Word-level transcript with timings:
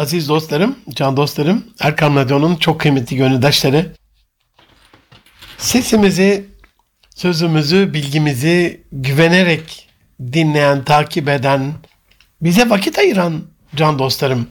Aziz 0.00 0.28
dostlarım, 0.28 0.78
can 0.94 1.16
dostlarım, 1.16 1.64
Erkam 1.80 2.16
Radyo'nun 2.16 2.56
çok 2.56 2.80
kıymetli 2.80 3.16
gönüldaşları. 3.16 3.92
Sesimizi, 5.58 6.44
sözümüzü, 7.14 7.94
bilgimizi 7.94 8.80
güvenerek 8.92 9.88
dinleyen, 10.20 10.84
takip 10.84 11.28
eden, 11.28 11.72
bize 12.42 12.70
vakit 12.70 12.98
ayıran 12.98 13.42
can 13.76 13.98
dostlarım. 13.98 14.48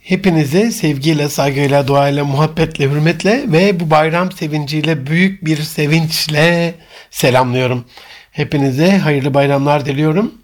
Hepinizi 0.00 0.72
sevgiyle, 0.72 1.28
saygıyla, 1.28 1.88
duayla, 1.88 2.24
muhabbetle, 2.24 2.90
hürmetle 2.90 3.52
ve 3.52 3.80
bu 3.80 3.90
bayram 3.90 4.32
sevinciyle, 4.32 5.06
büyük 5.06 5.44
bir 5.44 5.56
sevinçle 5.56 6.74
selamlıyorum. 7.10 7.84
Hepinize 8.30 8.98
hayırlı 8.98 9.34
bayramlar 9.34 9.86
diliyorum. 9.86 10.34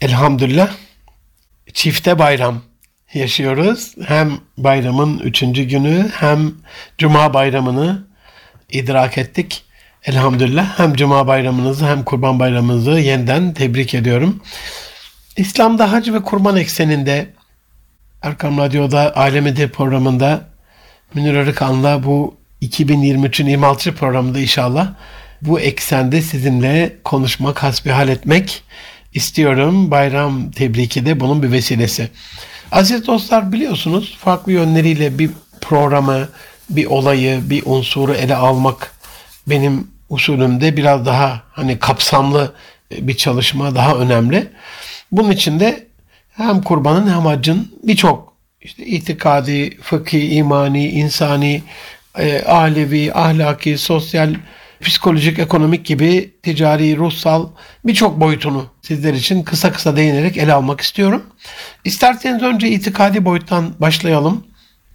Elhamdülillah 0.00 0.70
çifte 1.72 2.18
bayram 2.18 2.62
yaşıyoruz. 3.14 3.94
Hem 4.06 4.32
bayramın 4.58 5.18
üçüncü 5.18 5.62
günü 5.62 6.10
hem 6.14 6.52
cuma 6.98 7.34
bayramını 7.34 8.06
idrak 8.70 9.18
ettik. 9.18 9.64
Elhamdülillah 10.04 10.78
hem 10.78 10.94
cuma 10.94 11.26
bayramınızı 11.26 11.86
hem 11.86 12.04
kurban 12.04 12.38
bayramınızı 12.38 12.90
yeniden 12.90 13.54
tebrik 13.54 13.94
ediyorum. 13.94 14.42
İslam'da 15.36 15.92
hac 15.92 16.08
ve 16.08 16.22
kurban 16.22 16.56
ekseninde 16.56 17.26
Erkam 18.22 18.58
Radyo'da 18.58 19.16
Alemidir 19.16 19.68
programında 19.68 20.48
Münir 21.14 21.34
Arıkan'la 21.34 22.04
bu 22.04 22.36
2023'ün 22.62 23.46
26. 23.46 23.94
programında 23.94 24.38
inşallah 24.38 24.94
bu 25.42 25.60
eksende 25.60 26.22
sizinle 26.22 26.96
konuşmak, 27.04 27.62
hasbihal 27.62 28.08
etmek 28.08 28.64
istiyorum. 29.14 29.90
Bayram 29.90 30.50
tebriki 30.50 31.06
de 31.06 31.20
bunun 31.20 31.42
bir 31.42 31.52
vesilesi. 31.52 32.08
Aziz 32.72 33.06
dostlar 33.06 33.52
biliyorsunuz 33.52 34.16
farklı 34.20 34.52
yönleriyle 34.52 35.18
bir 35.18 35.30
programı, 35.60 36.28
bir 36.70 36.86
olayı, 36.86 37.50
bir 37.50 37.62
unsuru 37.66 38.14
ele 38.14 38.36
almak 38.36 38.92
benim 39.46 39.90
usulümde 40.08 40.76
biraz 40.76 41.06
daha 41.06 41.42
hani 41.52 41.78
kapsamlı 41.78 42.52
bir 42.90 43.16
çalışma 43.16 43.74
daha 43.74 43.94
önemli. 43.96 44.48
Bunun 45.12 45.30
için 45.30 45.60
de 45.60 45.86
hem 46.32 46.62
kurbanın 46.62 47.14
hem 47.14 47.20
haccın 47.20 47.72
birçok 47.82 48.32
işte 48.60 48.86
itikadi, 48.86 49.76
fıkhi, 49.82 50.28
imani, 50.28 50.88
insani, 50.88 51.62
e, 52.18 52.42
alevi, 52.42 53.12
ahlaki, 53.14 53.78
sosyal, 53.78 54.34
psikolojik, 54.80 55.38
ekonomik 55.38 55.86
gibi 55.86 56.34
ticari, 56.42 56.96
ruhsal 56.96 57.48
birçok 57.84 58.20
boyutunu 58.20 58.66
sizler 58.82 59.14
için 59.14 59.42
kısa 59.42 59.72
kısa 59.72 59.96
değinerek 59.96 60.36
ele 60.36 60.52
almak 60.52 60.80
istiyorum. 60.80 61.22
İsterseniz 61.84 62.42
önce 62.42 62.68
itikadi 62.68 63.24
boyuttan 63.24 63.74
başlayalım. 63.80 64.46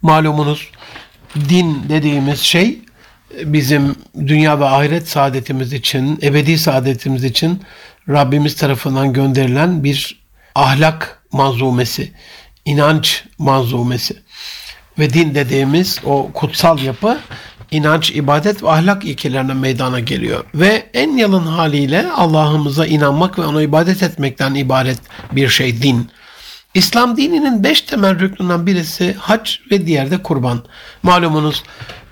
Malumunuz 0.02 0.70
din 1.48 1.82
dediğimiz 1.88 2.40
şey 2.40 2.78
bizim 3.44 3.96
dünya 4.26 4.60
ve 4.60 4.64
ahiret 4.64 5.08
saadetimiz 5.08 5.72
için, 5.72 6.18
ebedi 6.22 6.58
saadetimiz 6.58 7.24
için 7.24 7.62
Rabbimiz 8.08 8.56
tarafından 8.56 9.12
gönderilen 9.12 9.84
bir 9.84 10.22
ahlak 10.54 11.22
manzumesi, 11.32 12.12
inanç 12.64 13.24
manzumesi. 13.38 14.16
Ve 14.98 15.12
din 15.12 15.34
dediğimiz 15.34 16.00
o 16.04 16.30
kutsal 16.32 16.78
yapı 16.78 17.18
inanç, 17.72 18.10
ibadet 18.10 18.62
ve 18.62 18.70
ahlak 18.70 19.04
ilkelerine 19.04 19.54
meydana 19.54 20.00
geliyor. 20.00 20.44
Ve 20.54 20.86
en 20.94 21.16
yalın 21.16 21.46
haliyle 21.46 22.10
Allah'ımıza 22.10 22.86
inanmak 22.86 23.38
ve 23.38 23.42
ona 23.42 23.62
ibadet 23.62 24.02
etmekten 24.02 24.54
ibaret 24.54 24.98
bir 25.32 25.48
şey 25.48 25.82
din. 25.82 26.10
İslam 26.74 27.16
dininin 27.16 27.64
beş 27.64 27.80
temel 27.80 28.18
rüknünden 28.18 28.66
birisi 28.66 29.14
hac 29.18 29.50
ve 29.70 29.86
diğer 29.86 30.10
de 30.10 30.22
kurban. 30.22 30.64
Malumunuz 31.02 31.62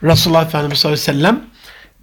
Resulullah 0.03 0.47
Efendimiz 0.47 0.79
sallallahu 0.79 1.01
aleyhi 1.03 1.19
ve 1.19 1.23
sellem 1.23 1.51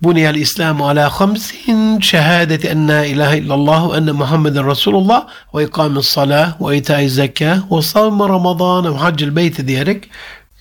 Buniyel 0.01 0.35
İslamu 0.35 0.87
ala 0.87 1.09
hamsin 1.09 1.99
şehadeti 1.99 2.67
en 2.67 2.87
la 2.87 3.05
ilahe 3.05 3.37
illallah 3.37 3.93
ve 3.93 3.97
enne 3.97 4.11
Muhammeden 4.11 4.69
Resulullah 4.69 5.27
ve 5.55 5.63
ikamis 5.63 6.07
salah 6.07 6.61
ve 6.61 6.77
itaiz 6.77 7.15
zekâh 7.15 7.71
ve 7.71 7.81
savme 7.81 8.29
Ramazan 8.29 8.93
ve 8.93 8.97
haccil 8.97 9.35
beyti 9.35 9.67
diyerek 9.67 10.09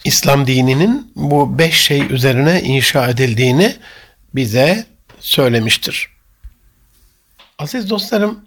İslam 0.07 0.47
dininin 0.47 1.13
bu 1.17 1.59
beş 1.59 1.81
şey 1.81 2.13
üzerine 2.13 2.63
inşa 2.63 3.09
edildiğini 3.09 3.77
bize 4.35 4.87
söylemiştir. 5.21 6.09
Aziz 7.59 7.91
dostlarım, 7.91 8.41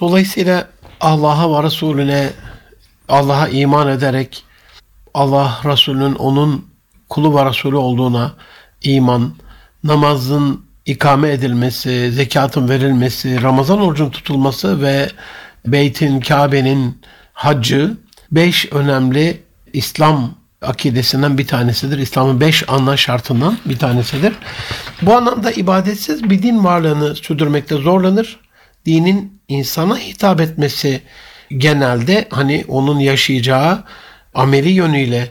dolayısıyla 0.00 0.68
Allah'a 1.00 1.58
ve 1.58 1.66
Resulüne 1.66 2.30
Allah'a 3.08 3.48
iman 3.48 3.88
ederek 3.88 4.44
Allah 5.14 5.60
Resulü'nün 5.64 6.14
onun 6.14 6.68
kulu 7.08 7.36
ve 7.36 7.44
Resulü 7.44 7.76
olduğuna 7.76 8.34
iman, 8.82 9.34
namazın 9.84 10.66
ikame 10.86 11.30
edilmesi, 11.30 12.12
zekatın 12.12 12.68
verilmesi, 12.68 13.42
Ramazan 13.42 13.80
orucun 13.80 14.10
tutulması 14.10 14.82
ve 14.82 15.10
Beyt'in, 15.66 16.20
Kabe'nin 16.20 17.02
haccı 17.32 17.96
beş 18.32 18.72
önemli 18.72 19.42
İslam 19.72 20.43
akidesinden 20.64 21.38
bir 21.38 21.46
tanesidir. 21.46 21.98
İslam'ın 21.98 22.40
beş 22.40 22.64
ana 22.68 22.96
şartından 22.96 23.58
bir 23.64 23.78
tanesidir. 23.78 24.32
Bu 25.02 25.14
anlamda 25.14 25.50
ibadetsiz 25.50 26.30
bir 26.30 26.42
din 26.42 26.64
varlığını 26.64 27.16
sürdürmekte 27.16 27.76
zorlanır. 27.76 28.40
Dinin 28.86 29.40
insana 29.48 29.98
hitap 29.98 30.40
etmesi 30.40 31.02
genelde 31.58 32.28
hani 32.30 32.64
onun 32.68 32.98
yaşayacağı 32.98 33.84
ameli 34.34 34.70
yönüyle 34.70 35.28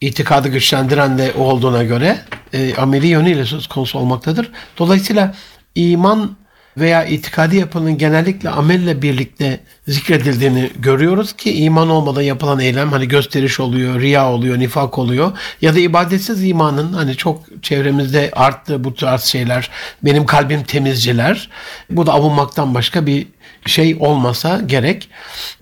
itikadı 0.00 0.48
güçlendiren 0.48 1.18
de 1.18 1.32
olduğuna 1.36 1.84
göre 1.84 2.18
e, 2.52 2.74
ameli 2.74 3.06
yönüyle 3.06 3.44
söz 3.44 3.66
konusu 3.66 3.98
olmaktadır. 3.98 4.50
Dolayısıyla 4.78 5.34
iman 5.74 6.36
veya 6.80 7.04
itikadi 7.04 7.56
yapının 7.56 7.98
genellikle 7.98 8.50
amelle 8.50 9.02
birlikte 9.02 9.60
zikredildiğini 9.88 10.70
görüyoruz 10.78 11.32
ki 11.32 11.52
iman 11.52 11.90
olmadan 11.90 12.22
yapılan 12.22 12.60
eylem 12.60 12.92
hani 12.92 13.08
gösteriş 13.08 13.60
oluyor, 13.60 14.00
riya 14.00 14.32
oluyor, 14.32 14.58
nifak 14.58 14.98
oluyor 14.98 15.38
ya 15.62 15.74
da 15.74 15.78
ibadetsiz 15.78 16.44
imanın 16.44 16.92
hani 16.92 17.16
çok 17.16 17.62
çevremizde 17.62 18.30
arttı 18.32 18.84
bu 18.84 18.94
tarz 18.94 19.22
şeyler. 19.22 19.70
Benim 20.02 20.26
kalbim 20.26 20.62
temizciler. 20.62 21.48
Bu 21.90 22.06
da 22.06 22.12
avunmaktan 22.12 22.74
başka 22.74 23.06
bir 23.06 23.26
şey 23.66 23.96
olmasa 24.00 24.60
gerek. 24.66 25.08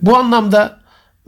Bu 0.03 0.17
anlamda 0.17 0.81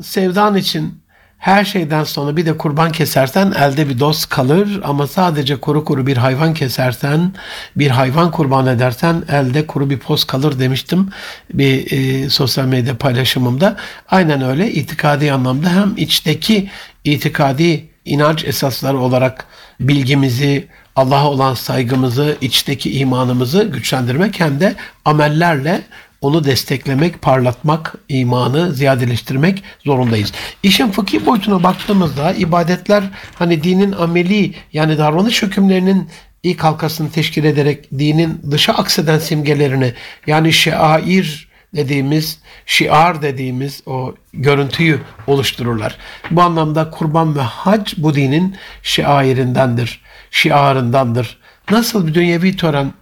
sevdan 0.03 0.57
için 0.57 1.03
her 1.39 1.65
şeyden 1.65 2.05
sonra 2.05 2.37
bir 2.37 2.47
de 2.47 2.57
kurban 2.57 2.93
kesersen 2.93 3.53
elde 3.53 3.89
bir 3.89 3.99
dost 3.99 4.29
kalır 4.29 4.81
ama 4.85 5.07
sadece 5.07 5.57
kuru 5.57 5.85
kuru 5.85 6.07
bir 6.07 6.17
hayvan 6.17 6.55
kesersen, 6.55 7.33
bir 7.77 7.91
hayvan 7.91 8.31
kurban 8.31 8.67
edersen 8.67 9.23
elde 9.29 9.67
kuru 9.67 9.91
bir 9.91 9.99
poz 9.99 10.25
kalır 10.25 10.59
demiştim 10.59 11.11
bir 11.55 11.93
e, 11.93 12.31
sosyal 12.31 12.65
medya 12.65 12.97
paylaşımımda. 12.97 13.77
Aynen 14.09 14.43
öyle 14.43 14.73
itikadi 14.73 15.33
anlamda 15.33 15.71
hem 15.71 15.95
içteki 15.97 16.71
itikadi 17.05 17.89
inanç 18.05 18.45
esasları 18.45 18.99
olarak 18.99 19.47
bilgimizi, 19.81 20.69
Allah'a 20.97 21.31
olan 21.31 21.55
saygımızı, 21.55 22.37
içteki 22.41 22.99
imanımızı 22.99 23.63
güçlendirmek 23.63 24.41
hem 24.41 24.61
de 24.61 24.75
amellerle 25.05 25.83
onu 26.21 26.45
desteklemek, 26.45 27.23
parlatmak, 27.23 27.95
imanı 28.09 28.73
ziyadeleştirmek 28.73 29.63
zorundayız. 29.85 30.33
İşin 30.63 30.91
fıkhi 30.91 31.27
boyutuna 31.27 31.63
baktığımızda 31.63 32.33
ibadetler 32.33 33.05
hani 33.35 33.63
dinin 33.63 33.93
ameli 33.93 34.55
yani 34.73 34.99
davranış 34.99 35.43
hükümlerinin 35.43 36.09
ilk 36.43 36.65
halkasını 36.65 37.11
teşkil 37.11 37.45
ederek 37.45 37.91
dinin 37.99 38.41
dışa 38.51 38.73
akseden 38.73 39.19
simgelerini 39.19 39.95
yani 40.27 40.53
şair 40.53 41.49
dediğimiz, 41.75 42.39
şiar 42.67 43.23
dediğimiz 43.23 43.83
o 43.87 44.15
görüntüyü 44.33 45.01
oluştururlar. 45.27 45.97
Bu 46.31 46.43
anlamda 46.43 46.91
kurban 46.91 47.37
ve 47.37 47.41
hac 47.41 47.95
bu 47.97 48.15
dinin 48.15 48.57
şiairindendir, 48.83 50.03
şiarındandır. 50.31 51.39
Nasıl 51.71 52.07
bir 52.07 52.15
dünyevi 52.15 52.57
tören 52.57 52.93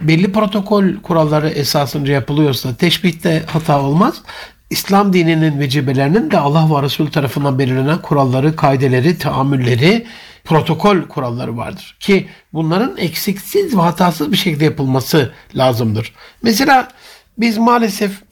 belli 0.00 0.32
protokol 0.32 0.84
kuralları 1.02 1.48
esasınca 1.48 2.12
yapılıyorsa 2.12 2.74
teşbihte 2.74 3.42
hata 3.46 3.82
olmaz. 3.82 4.22
İslam 4.70 5.12
dininin 5.12 5.60
vecibelerinin 5.60 6.30
de 6.30 6.38
Allah 6.38 6.76
ve 6.76 6.82
Resul 6.82 7.10
tarafından 7.10 7.58
belirlenen 7.58 8.02
kuralları, 8.02 8.56
kaideleri, 8.56 9.18
tahammülleri, 9.18 10.06
protokol 10.44 11.02
kuralları 11.02 11.56
vardır. 11.56 11.96
Ki 12.00 12.28
bunların 12.52 12.96
eksiksiz 12.96 13.76
ve 13.76 13.80
hatasız 13.80 14.32
bir 14.32 14.36
şekilde 14.36 14.64
yapılması 14.64 15.32
lazımdır. 15.54 16.14
Mesela 16.42 16.88
biz 17.38 17.58
maalesef 17.58 18.22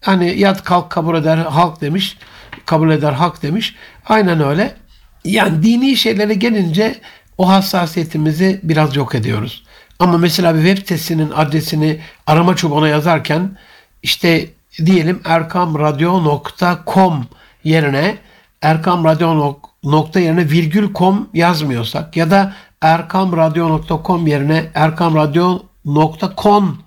hani 0.00 0.38
yat 0.38 0.64
kalk 0.64 0.90
kabul 0.90 1.16
eder 1.16 1.36
halk 1.36 1.80
demiş, 1.80 2.18
kabul 2.66 2.90
eder 2.90 3.12
halk 3.12 3.42
demiş. 3.42 3.74
Aynen 4.06 4.44
öyle. 4.44 4.76
Yani 5.24 5.62
dini 5.62 5.96
şeylere 5.96 6.34
gelince 6.34 7.00
o 7.38 7.48
hassasiyetimizi 7.48 8.60
biraz 8.62 8.96
yok 8.96 9.14
ediyoruz. 9.14 9.64
Ama 10.00 10.18
mesela 10.18 10.54
bir 10.54 10.62
web 10.62 10.78
sitesinin 10.78 11.30
adresini 11.30 12.00
arama 12.26 12.56
çubuğuna 12.56 12.88
yazarken 12.88 13.56
işte 14.02 14.50
diyelim 14.86 15.20
erkamradyo.com 15.24 17.26
yerine 17.64 18.18
erkamradyo.nokta 18.62 20.20
yerine 20.20 20.50
virgül 20.50 20.94
com 20.94 21.28
yazmıyorsak 21.34 22.16
ya 22.16 22.30
da 22.30 22.54
erkamradyo.com 22.82 24.26
yerine 24.26 24.70
erkamradyo.com 24.74 26.78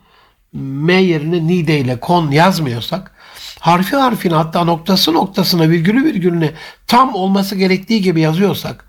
m 0.53 0.93
yerine 0.93 1.47
nide 1.47 1.79
ile 1.79 1.99
kon 1.99 2.31
yazmıyorsak 2.31 3.11
harfi 3.59 3.95
harfine 3.95 4.33
hatta 4.33 4.63
noktası 4.63 5.13
noktasına 5.13 5.69
virgülü 5.69 6.03
virgülüne 6.03 6.51
tam 6.87 7.15
olması 7.15 7.55
gerektiği 7.55 8.01
gibi 8.01 8.21
yazıyorsak 8.21 8.85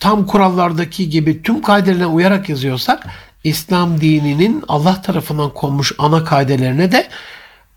tam 0.00 0.26
kurallardaki 0.26 1.10
gibi 1.10 1.42
tüm 1.42 1.62
kaidelerine 1.62 2.06
uyarak 2.06 2.48
yazıyorsak 2.48 3.06
İslam 3.46 4.00
dininin 4.00 4.64
Allah 4.68 5.02
tarafından 5.02 5.50
konmuş 5.54 5.92
ana 5.98 6.24
kaidelerine 6.24 6.92
de 6.92 7.08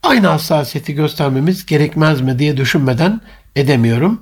aynı 0.03 0.27
hassasiyeti 0.27 0.93
göstermemiz 0.93 1.65
gerekmez 1.65 2.21
mi 2.21 2.39
diye 2.39 2.57
düşünmeden 2.57 3.21
edemiyorum. 3.55 4.21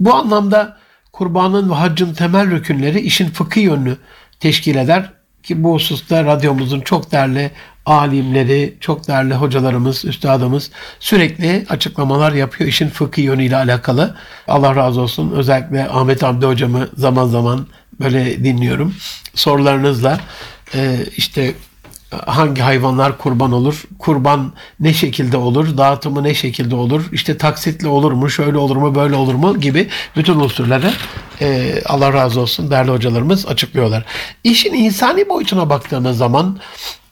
Bu 0.00 0.14
anlamda 0.14 0.76
kurbanın 1.12 1.70
ve 1.70 1.74
haccın 1.74 2.14
temel 2.14 2.50
rükünleri 2.50 3.00
işin 3.00 3.30
fıkıh 3.30 3.62
yönünü 3.62 3.96
teşkil 4.40 4.76
eder 4.76 5.12
ki 5.42 5.64
bu 5.64 5.74
hususta 5.74 6.24
radyomuzun 6.24 6.80
çok 6.80 7.12
değerli 7.12 7.50
alimleri, 7.86 8.76
çok 8.80 9.08
değerli 9.08 9.34
hocalarımız, 9.34 10.04
üstadımız 10.04 10.70
sürekli 11.00 11.66
açıklamalar 11.68 12.32
yapıyor 12.32 12.68
işin 12.68 12.88
fıkıh 12.88 13.22
yönüyle 13.22 13.56
alakalı. 13.56 14.14
Allah 14.48 14.76
razı 14.76 15.00
olsun. 15.00 15.32
Özellikle 15.32 15.88
Ahmet 15.88 16.22
Hamdi 16.22 16.46
hocamı 16.46 16.88
zaman 16.96 17.26
zaman 17.26 17.66
böyle 18.00 18.44
dinliyorum. 18.44 18.94
Sorularınızla 19.34 20.20
e, 20.74 21.06
işte 21.16 21.54
hangi 22.26 22.62
hayvanlar 22.62 23.18
kurban 23.18 23.52
olur, 23.52 23.84
kurban 23.98 24.52
ne 24.80 24.94
şekilde 24.94 25.36
olur, 25.36 25.76
dağıtımı 25.76 26.22
ne 26.22 26.34
şekilde 26.34 26.74
olur, 26.74 27.08
işte 27.12 27.38
taksitle 27.38 27.88
olur 27.88 28.12
mu, 28.12 28.30
şöyle 28.30 28.58
olur 28.58 28.76
mu, 28.76 28.94
böyle 28.94 29.14
olur 29.14 29.34
mu 29.34 29.60
gibi 29.60 29.88
bütün 30.16 30.34
unsurları 30.34 30.92
e, 31.40 31.74
Allah 31.86 32.12
razı 32.12 32.40
olsun 32.40 32.70
değerli 32.70 32.90
hocalarımız 32.90 33.46
açıklıyorlar. 33.46 34.04
İşin 34.44 34.74
insani 34.74 35.28
boyutuna 35.28 35.70
baktığımız 35.70 36.18
zaman 36.18 36.58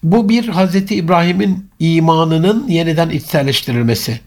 bu 0.03 0.29
bir 0.29 0.49
Hazreti 0.49 0.95
İbrahim'in 0.95 1.71
imanının 1.79 2.69
yeniden 2.69 3.11
içselleştirilmesi. 3.11 4.21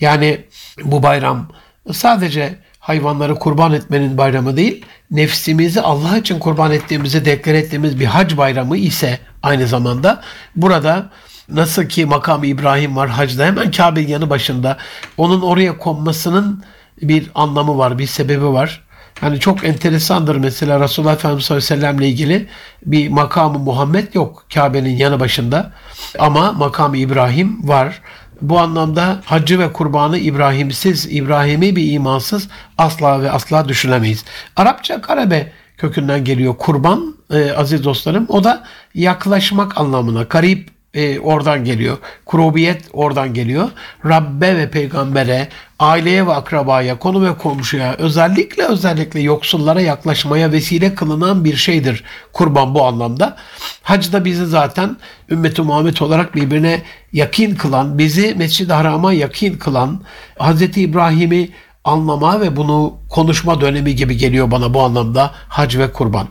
Yani 0.00 0.40
bu 0.84 1.02
bayram 1.02 1.48
sadece 1.92 2.58
hayvanları 2.90 3.34
kurban 3.34 3.72
etmenin 3.72 4.18
bayramı 4.18 4.56
değil, 4.56 4.84
nefsimizi 5.10 5.80
Allah 5.80 6.18
için 6.18 6.38
kurban 6.38 6.72
ettiğimizi 6.72 7.24
deklar 7.24 7.54
ettiğimiz 7.54 8.00
bir 8.00 8.04
hac 8.04 8.36
bayramı 8.36 8.76
ise 8.76 9.18
aynı 9.42 9.66
zamanda 9.66 10.22
burada 10.56 11.10
nasıl 11.48 11.84
ki 11.84 12.06
makam 12.06 12.44
İbrahim 12.44 12.96
var 12.96 13.08
hacda 13.08 13.46
hemen 13.46 13.70
Kabe'nin 13.70 14.08
yanı 14.08 14.30
başında 14.30 14.76
onun 15.16 15.40
oraya 15.40 15.78
konmasının 15.78 16.64
bir 17.02 17.30
anlamı 17.34 17.78
var, 17.78 17.98
bir 17.98 18.06
sebebi 18.06 18.46
var. 18.46 18.84
Yani 19.22 19.40
çok 19.40 19.64
enteresandır 19.64 20.36
mesela 20.36 20.80
Resulullah 20.80 21.12
Efendimiz 21.12 21.44
sallallahu 21.44 21.64
aleyhi 21.64 21.80
ve 21.80 21.86
sellemle 21.86 22.08
ilgili 22.08 22.48
bir 22.86 23.08
makamı 23.08 23.58
Muhammed 23.58 24.14
yok 24.14 24.44
Kabe'nin 24.54 24.96
yanı 24.96 25.20
başında. 25.20 25.72
Ama 26.18 26.52
makamı 26.52 26.96
İbrahim 26.96 27.68
var. 27.68 28.00
Bu 28.42 28.58
anlamda 28.58 29.20
hacı 29.24 29.58
ve 29.58 29.72
kurbanı 29.72 30.18
İbrahimsiz, 30.18 31.06
İbrahimi 31.10 31.76
bir 31.76 31.92
imansız 31.92 32.48
asla 32.78 33.22
ve 33.22 33.30
asla 33.30 33.68
düşünemeyiz. 33.68 34.24
Arapça 34.56 35.00
karabe 35.00 35.52
kökünden 35.76 36.24
geliyor 36.24 36.56
kurban 36.58 37.14
e, 37.32 37.52
aziz 37.52 37.84
dostlarım. 37.84 38.26
O 38.28 38.44
da 38.44 38.64
yaklaşmak 38.94 39.78
anlamına, 39.78 40.28
karip 40.28 40.68
e, 40.94 41.18
oradan 41.20 41.64
geliyor. 41.64 41.98
Kurubiyet 42.26 42.84
oradan 42.92 43.34
geliyor. 43.34 43.70
Rabbe 44.04 44.56
ve 44.56 44.70
peygambere, 44.70 45.48
aileye 45.78 46.26
ve 46.26 46.32
akrabaya, 46.32 46.98
konu 46.98 47.28
ve 47.28 47.38
komşuya, 47.38 47.94
özellikle 47.94 48.64
özellikle 48.64 49.20
yoksullara 49.20 49.80
yaklaşmaya 49.80 50.52
vesile 50.52 50.94
kılınan 50.94 51.44
bir 51.44 51.56
şeydir 51.56 52.04
kurban 52.32 52.74
bu 52.74 52.84
anlamda. 52.84 53.36
Hac 53.82 54.12
da 54.12 54.24
bizi 54.24 54.46
zaten 54.46 54.96
ümmeti 55.30 55.62
Muhammed 55.62 55.96
olarak 55.98 56.34
birbirine 56.34 56.82
yakin 57.12 57.54
kılan, 57.54 57.98
bizi 57.98 58.34
Mescid-i 58.34 58.72
Haram'a 58.72 59.12
yakin 59.12 59.58
kılan, 59.58 60.00
Hz. 60.40 60.62
İbrahim'i 60.62 61.50
anlama 61.84 62.40
ve 62.40 62.56
bunu 62.56 62.96
konuşma 63.08 63.60
dönemi 63.60 63.96
gibi 63.96 64.16
geliyor 64.16 64.50
bana 64.50 64.74
bu 64.74 64.82
anlamda 64.82 65.30
hac 65.48 65.76
ve 65.76 65.92
kurban. 65.92 66.28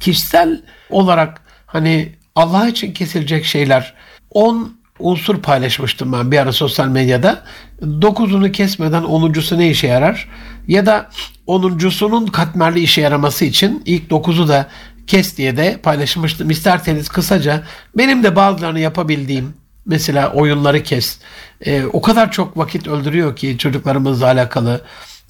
Kişisel 0.00 0.62
olarak 0.90 1.40
hani 1.66 2.12
Allah 2.34 2.68
için 2.68 2.92
kesilecek 2.92 3.44
şeyler 3.44 3.94
10 4.30 4.76
unsur 4.98 5.42
paylaşmıştım 5.42 6.12
ben 6.12 6.30
bir 6.30 6.38
ara 6.38 6.52
sosyal 6.52 6.88
medyada. 6.88 7.42
9'unu 7.82 8.52
kesmeden 8.52 9.02
10'uncusu 9.02 9.58
ne 9.58 9.70
işe 9.70 9.86
yarar? 9.86 10.28
Ya 10.68 10.86
da 10.86 11.10
10'uncusunun 11.46 12.30
katmerli 12.30 12.80
işe 12.80 13.00
yaraması 13.00 13.44
için 13.44 13.82
ilk 13.86 14.10
9'u 14.10 14.48
da 14.48 14.68
kes 15.06 15.36
diye 15.36 15.56
de 15.56 15.80
paylaşmıştım. 15.82 16.50
İsterseniz 16.50 17.08
kısaca 17.08 17.62
benim 17.96 18.22
de 18.22 18.36
bazılarını 18.36 18.80
yapabildiğim 18.80 19.54
mesela 19.86 20.32
oyunları 20.32 20.82
kes. 20.82 21.18
Ee, 21.66 21.84
o 21.92 22.02
kadar 22.02 22.32
çok 22.32 22.56
vakit 22.56 22.88
öldürüyor 22.88 23.36
ki 23.36 23.58
çocuklarımızla 23.58 24.26
alakalı 24.26 24.80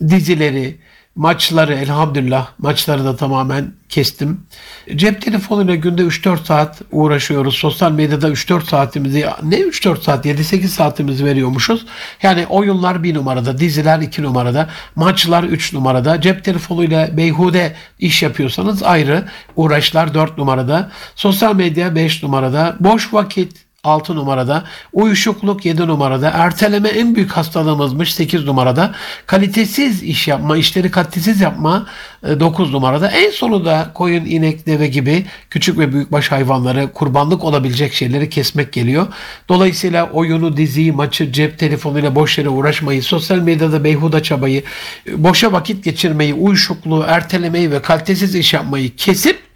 dizileri, 0.01 0.79
Maçları 1.15 1.75
elhamdülillah 1.75 2.47
maçları 2.59 3.05
da 3.05 3.17
tamamen 3.17 3.73
kestim. 3.89 4.41
Cep 4.97 5.23
telefonuyla 5.23 5.75
günde 5.75 6.03
3-4 6.03 6.45
saat 6.45 6.83
uğraşıyoruz. 6.93 7.55
Sosyal 7.55 7.93
medyada 7.93 8.29
3-4 8.29 8.65
saatimizi 8.65 9.27
ne 9.43 9.57
3-4 9.57 10.01
saat 10.01 10.27
7-8 10.27 10.67
saatimizi 10.67 11.25
veriyormuşuz. 11.25 11.87
Yani 12.23 12.47
oyunlar 12.47 13.03
bir 13.03 13.15
numarada, 13.15 13.59
diziler 13.59 13.99
iki 13.99 14.23
numarada, 14.23 14.69
maçlar 14.97 15.43
üç 15.45 15.73
numarada. 15.73 16.21
Cep 16.21 16.45
telefonuyla 16.45 17.17
beyhude 17.17 17.77
iş 17.99 18.23
yapıyorsanız 18.23 18.83
ayrı 18.83 19.25
uğraşlar 19.57 20.15
dört 20.15 20.39
numarada. 20.39 20.91
Sosyal 21.15 21.57
medya 21.57 21.95
beş 21.95 22.23
numarada. 22.23 22.77
Boş 22.81 23.15
vakit 23.15 23.62
6 23.85 24.17
numarada, 24.17 24.65
uyuşukluk 24.93 25.65
7 25.65 25.87
numarada, 25.87 26.31
erteleme 26.31 26.89
en 26.89 27.15
büyük 27.15 27.33
hastalığımızmış 27.33 28.15
8 28.15 28.45
numarada, 28.45 28.95
kalitesiz 29.27 30.03
iş 30.03 30.29
yapma, 30.29 30.57
işleri 30.57 30.91
kalitesiz 30.91 31.41
yapma 31.41 31.87
9 32.23 32.69
e, 32.69 32.73
numarada. 32.73 33.11
En 33.11 33.31
sonu 33.31 33.65
da 33.65 33.91
koyun, 33.95 34.25
inek, 34.25 34.67
deve 34.67 34.87
gibi 34.87 35.27
küçük 35.51 35.79
ve 35.79 35.93
büyükbaş 35.93 36.31
hayvanları, 36.31 36.93
kurbanlık 36.93 37.45
olabilecek 37.45 37.95
şeyleri 37.95 38.31
kesmek 38.31 38.73
geliyor. 38.73 39.07
Dolayısıyla 39.49 40.11
oyunu, 40.11 40.57
diziyi, 40.57 40.93
maçı, 40.93 41.33
cep 41.33 41.59
telefonuyla 41.59 42.15
boş 42.15 42.39
yere 42.39 42.49
uğraşmayı, 42.49 43.03
sosyal 43.03 43.39
medyada 43.39 43.85
beyhuda 43.85 44.23
çabayı, 44.23 44.63
boşa 45.17 45.53
vakit 45.53 45.85
geçirmeyi, 45.85 46.35
uyuşukluğu, 46.35 47.05
ertelemeyi 47.09 47.71
ve 47.71 47.83
kalitesiz 47.83 48.35
iş 48.35 48.55
yapmayı 48.55 48.97
kesip 48.97 49.53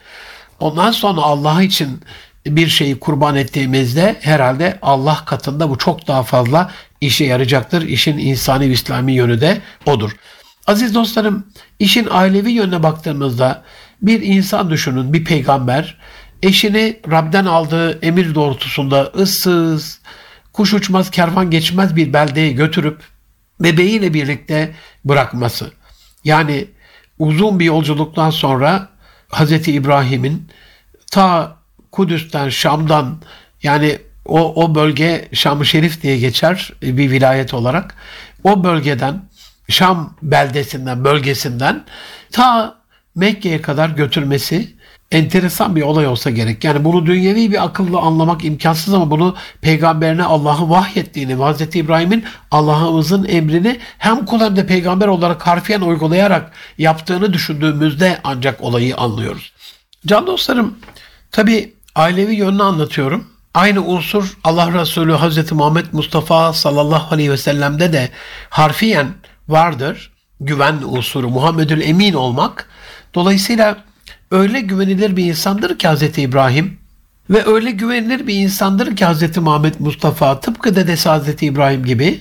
ondan 0.60 0.90
sonra 0.90 1.20
Allah 1.20 1.62
için 1.62 2.00
bir 2.46 2.68
şeyi 2.68 2.98
kurban 2.98 3.36
ettiğimizde 3.36 4.16
herhalde 4.20 4.78
Allah 4.82 5.22
katında 5.26 5.70
bu 5.70 5.78
çok 5.78 6.06
daha 6.06 6.22
fazla 6.22 6.70
işe 7.00 7.24
yarayacaktır. 7.24 7.82
İşin 7.82 8.18
insani 8.18 8.68
ve 8.68 8.72
İslami 8.72 9.12
yönü 9.12 9.40
de 9.40 9.60
odur. 9.86 10.16
Aziz 10.66 10.94
dostlarım, 10.94 11.46
işin 11.78 12.08
ailevi 12.10 12.50
yönüne 12.50 12.82
baktığımızda 12.82 13.62
bir 14.02 14.22
insan 14.22 14.70
düşünün, 14.70 15.12
bir 15.12 15.24
peygamber 15.24 15.98
eşini 16.42 17.00
Rab'den 17.10 17.44
aldığı 17.44 17.98
emir 18.06 18.34
doğrultusunda 18.34 19.12
ıssız, 19.14 20.00
kuş 20.52 20.74
uçmaz, 20.74 21.10
kervan 21.10 21.50
geçmez 21.50 21.96
bir 21.96 22.12
beldeye 22.12 22.52
götürüp 22.52 23.02
bebeğiyle 23.60 24.14
birlikte 24.14 24.74
bırakması. 25.04 25.70
Yani 26.24 26.66
uzun 27.18 27.60
bir 27.60 27.64
yolculuktan 27.64 28.30
sonra 28.30 28.88
Hz. 29.32 29.68
İbrahim'in 29.68 30.48
ta 31.12 31.56
Kudüs'ten, 31.96 32.48
Şam'dan 32.48 33.18
yani 33.62 33.98
o, 34.24 34.64
o 34.64 34.74
bölge 34.74 35.28
Şam-ı 35.32 35.66
Şerif 35.66 36.02
diye 36.02 36.18
geçer 36.18 36.72
bir 36.82 37.10
vilayet 37.10 37.54
olarak. 37.54 37.94
O 38.44 38.64
bölgeden 38.64 39.22
Şam 39.68 40.16
beldesinden, 40.22 41.04
bölgesinden 41.04 41.84
ta 42.32 42.74
Mekke'ye 43.14 43.62
kadar 43.62 43.88
götürmesi 43.88 44.76
enteresan 45.10 45.76
bir 45.76 45.82
olay 45.82 46.06
olsa 46.06 46.30
gerek. 46.30 46.64
Yani 46.64 46.84
bunu 46.84 47.06
dünyevi 47.06 47.50
bir 47.52 47.64
akılla 47.64 48.00
anlamak 48.00 48.44
imkansız 48.44 48.94
ama 48.94 49.10
bunu 49.10 49.36
peygamberine 49.60 50.24
Allah'ı 50.24 50.70
vahyettiğini 50.70 51.34
Hz. 51.34 51.76
İbrahim'in 51.76 52.24
Allah'ımızın 52.50 53.24
emrini 53.28 53.78
hem 53.98 54.26
kul 54.26 54.40
hem 54.40 54.56
de 54.56 54.66
peygamber 54.66 55.06
olarak 55.06 55.46
harfiyen 55.46 55.80
uygulayarak 55.80 56.52
yaptığını 56.78 57.32
düşündüğümüzde 57.32 58.20
ancak 58.24 58.60
olayı 58.60 58.96
anlıyoruz. 58.96 59.52
Can 60.06 60.26
dostlarım 60.26 60.78
tabi 61.30 61.75
ailevi 61.96 62.34
yönünü 62.34 62.62
anlatıyorum. 62.62 63.24
Aynı 63.54 63.84
unsur 63.84 64.38
Allah 64.44 64.80
Resulü 64.80 65.12
Hazreti 65.12 65.54
Muhammed 65.54 65.86
Mustafa 65.92 66.52
sallallahu 66.52 67.14
aleyhi 67.14 67.30
ve 67.30 67.36
sellem'de 67.36 67.92
de 67.92 68.08
harfiyen 68.50 69.06
vardır. 69.48 70.12
Güven 70.40 70.78
unsuru, 70.84 71.28
Muhammedül 71.28 71.80
Emin 71.80 72.14
olmak. 72.14 72.68
Dolayısıyla 73.14 73.76
öyle 74.30 74.60
güvenilir 74.60 75.16
bir 75.16 75.24
insandır 75.24 75.78
ki 75.78 75.88
Hazreti 75.88 76.22
İbrahim 76.22 76.78
ve 77.30 77.46
öyle 77.46 77.70
güvenilir 77.70 78.26
bir 78.26 78.34
insandır 78.34 78.96
ki 78.96 79.04
Hazreti 79.04 79.40
Muhammed 79.40 79.74
Mustafa 79.78 80.40
tıpkı 80.40 80.76
dedesi 80.76 81.08
Hazreti 81.08 81.46
İbrahim 81.46 81.84
gibi 81.84 82.20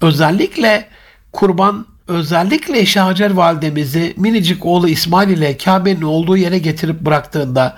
özellikle 0.00 0.88
kurban 1.32 1.86
özellikle 2.08 2.78
eşi 2.78 3.00
Hacer 3.00 3.30
validemizi 3.30 4.14
minicik 4.16 4.66
oğlu 4.66 4.88
İsmail 4.88 5.28
ile 5.28 5.56
Kabe'nin 5.56 6.02
olduğu 6.02 6.36
yere 6.36 6.58
getirip 6.58 7.00
bıraktığında 7.00 7.76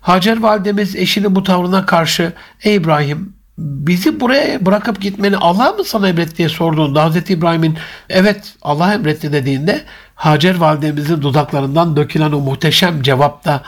Hacer 0.00 0.40
validemiz 0.40 0.96
eşinin 0.96 1.34
bu 1.34 1.42
tavrına 1.42 1.86
karşı 1.86 2.32
ey 2.64 2.74
İbrahim 2.74 3.34
bizi 3.58 4.20
buraya 4.20 4.66
bırakıp 4.66 5.00
gitmeni 5.00 5.36
Allah 5.36 5.72
mı 5.72 5.84
sana 5.84 6.08
emretti 6.08 6.36
diye 6.36 6.48
sorduğunda 6.48 7.04
Hazreti 7.04 7.32
İbrahim'in 7.32 7.78
evet 8.08 8.54
Allah 8.62 8.94
emretti 8.94 9.32
dediğinde 9.32 9.84
Hacer 10.14 10.56
validemizin 10.56 11.22
dudaklarından 11.22 11.96
dökülen 11.96 12.32
o 12.32 12.40
muhteşem 12.40 13.02
cevapta 13.02 13.62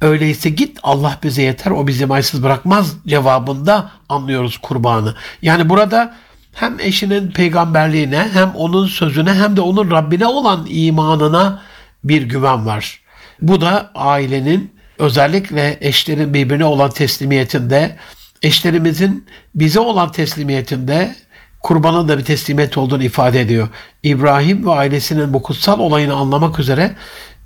öyleyse 0.00 0.50
git 0.50 0.78
Allah 0.82 1.18
bize 1.22 1.42
yeter 1.42 1.70
o 1.70 1.86
bizi 1.86 2.06
maysız 2.06 2.42
bırakmaz 2.42 2.96
cevabında 3.06 3.90
anlıyoruz 4.08 4.58
kurbanı. 4.58 5.14
Yani 5.42 5.68
burada 5.68 6.14
hem 6.54 6.80
eşinin 6.80 7.30
peygamberliğine 7.30 8.28
hem 8.32 8.50
onun 8.54 8.86
sözüne 8.86 9.34
hem 9.34 9.56
de 9.56 9.60
onun 9.60 9.90
Rabbine 9.90 10.26
olan 10.26 10.66
imanına 10.68 11.62
bir 12.04 12.22
güven 12.22 12.66
var. 12.66 13.00
Bu 13.42 13.60
da 13.60 13.90
ailenin 13.94 14.72
özellikle 14.98 15.78
eşlerin 15.80 16.34
birbirine 16.34 16.64
olan 16.64 16.90
teslimiyetinde, 16.90 17.96
eşlerimizin 18.42 19.26
bize 19.54 19.80
olan 19.80 20.12
teslimiyetinde 20.12 21.14
kurbanın 21.60 22.08
da 22.08 22.18
bir 22.18 22.24
teslimiyet 22.24 22.78
olduğunu 22.78 23.04
ifade 23.04 23.40
ediyor. 23.40 23.68
İbrahim 24.02 24.66
ve 24.66 24.70
ailesinin 24.70 25.34
bu 25.34 25.42
kutsal 25.42 25.78
olayını 25.78 26.14
anlamak 26.14 26.58
üzere 26.58 26.96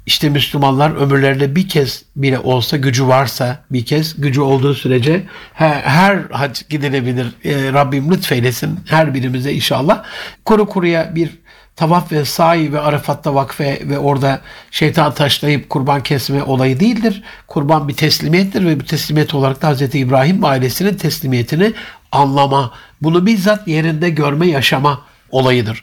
işte 0.06 0.28
Müslümanlar 0.28 0.96
ömürlerinde 0.96 1.56
bir 1.56 1.68
kez 1.68 2.04
bile 2.16 2.38
olsa 2.38 2.76
gücü 2.76 3.06
varsa 3.06 3.64
bir 3.70 3.86
kez 3.86 4.20
gücü 4.20 4.40
olduğu 4.40 4.74
sürece 4.74 5.22
her, 5.54 5.80
her 5.82 6.18
hac 6.30 6.62
gidilebilir. 6.68 7.26
E, 7.44 7.72
Rabbim 7.72 8.10
lütfeylesin 8.10 8.80
her 8.86 9.14
birimize 9.14 9.52
inşallah. 9.52 10.04
Kuru 10.44 10.66
kuruya 10.66 11.14
bir 11.14 11.30
tavaf 11.76 12.12
ve 12.12 12.24
sahi 12.24 12.72
ve 12.72 12.80
Arafat'ta 12.80 13.34
vakfe 13.34 13.80
ve 13.84 13.98
orada 13.98 14.40
şeytan 14.70 15.14
taşlayıp 15.14 15.70
kurban 15.70 16.02
kesme 16.02 16.42
olayı 16.42 16.80
değildir. 16.80 17.22
Kurban 17.46 17.88
bir 17.88 17.94
teslimiyettir 17.94 18.66
ve 18.66 18.80
bir 18.80 18.86
teslimiyet 18.86 19.34
olarak 19.34 19.62
da 19.62 19.72
Hz. 19.72 19.94
İbrahim 19.94 20.44
ailesinin 20.44 20.94
teslimiyetini 20.94 21.72
anlama, 22.12 22.72
bunu 23.02 23.26
bizzat 23.26 23.68
yerinde 23.68 24.10
görme, 24.10 24.46
yaşama 24.46 25.00
olayıdır. 25.30 25.82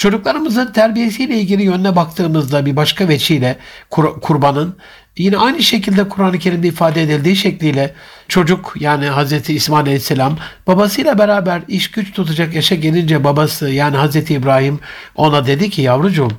Çocuklarımızın 0.00 0.72
terbiyesiyle 0.72 1.40
ilgili 1.40 1.62
yönüne 1.62 1.96
baktığımızda 1.96 2.66
bir 2.66 2.76
başka 2.76 3.08
veçiyle 3.08 3.58
kur, 3.90 4.20
kurbanın 4.20 4.76
yine 5.16 5.36
aynı 5.36 5.62
şekilde 5.62 6.08
Kur'an-ı 6.08 6.38
Kerim'de 6.38 6.68
ifade 6.68 7.02
edildiği 7.02 7.36
şekliyle 7.36 7.94
çocuk 8.28 8.74
yani 8.80 9.10
Hz. 9.10 9.50
İsmail 9.50 9.82
Aleyhisselam 9.82 10.38
babasıyla 10.66 11.18
beraber 11.18 11.62
iş 11.68 11.90
güç 11.90 12.12
tutacak 12.12 12.54
yaşa 12.54 12.74
gelince 12.74 13.24
babası 13.24 13.70
yani 13.70 13.96
Hz. 13.96 14.30
İbrahim 14.30 14.80
ona 15.14 15.46
dedi 15.46 15.70
ki 15.70 15.82
yavrucuğum 15.82 16.32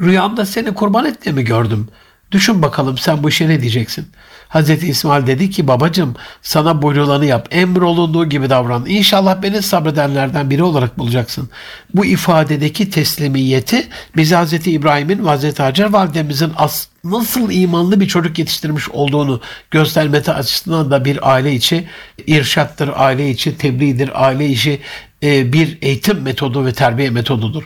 rüyamda 0.00 0.46
seni 0.46 0.74
kurban 0.74 1.04
ettiğimi 1.04 1.44
gördüm. 1.44 1.88
Düşün 2.30 2.62
bakalım 2.62 2.98
sen 2.98 3.22
bu 3.22 3.28
işe 3.28 3.48
ne 3.48 3.60
diyeceksin? 3.60 4.06
Hazreti 4.50 4.88
İsmail 4.88 5.26
dedi 5.26 5.50
ki 5.50 5.68
babacım 5.68 6.16
sana 6.42 6.82
buyrulanı 6.82 7.26
yap. 7.26 7.48
Emrolunduğu 7.50 8.28
gibi 8.28 8.50
davran. 8.50 8.86
İnşallah 8.86 9.42
beni 9.42 9.62
sabredenlerden 9.62 10.50
biri 10.50 10.62
olarak 10.62 10.98
bulacaksın. 10.98 11.50
Bu 11.94 12.04
ifadedeki 12.04 12.90
teslimiyeti 12.90 13.88
bize 14.16 14.36
Hazreti 14.36 14.70
İbrahim'in 14.70 15.24
ve 15.24 15.28
Hazreti 15.28 15.62
Hacer 15.62 15.92
validemizin 15.92 16.52
as 16.56 16.86
nasıl 17.04 17.50
imanlı 17.50 18.00
bir 18.00 18.08
çocuk 18.08 18.38
yetiştirmiş 18.38 18.88
olduğunu 18.88 19.40
göstermesi 19.70 20.32
açısından 20.32 20.90
da 20.90 21.04
bir 21.04 21.32
aile 21.32 21.54
içi 21.54 21.88
irşattır, 22.26 22.90
aile 22.94 23.30
içi 23.30 23.58
tebliğdir, 23.58 24.24
aile 24.24 24.46
içi 24.46 24.80
e, 25.22 25.52
bir 25.52 25.78
eğitim 25.82 26.22
metodu 26.22 26.66
ve 26.66 26.72
terbiye 26.72 27.10
metodudur. 27.10 27.62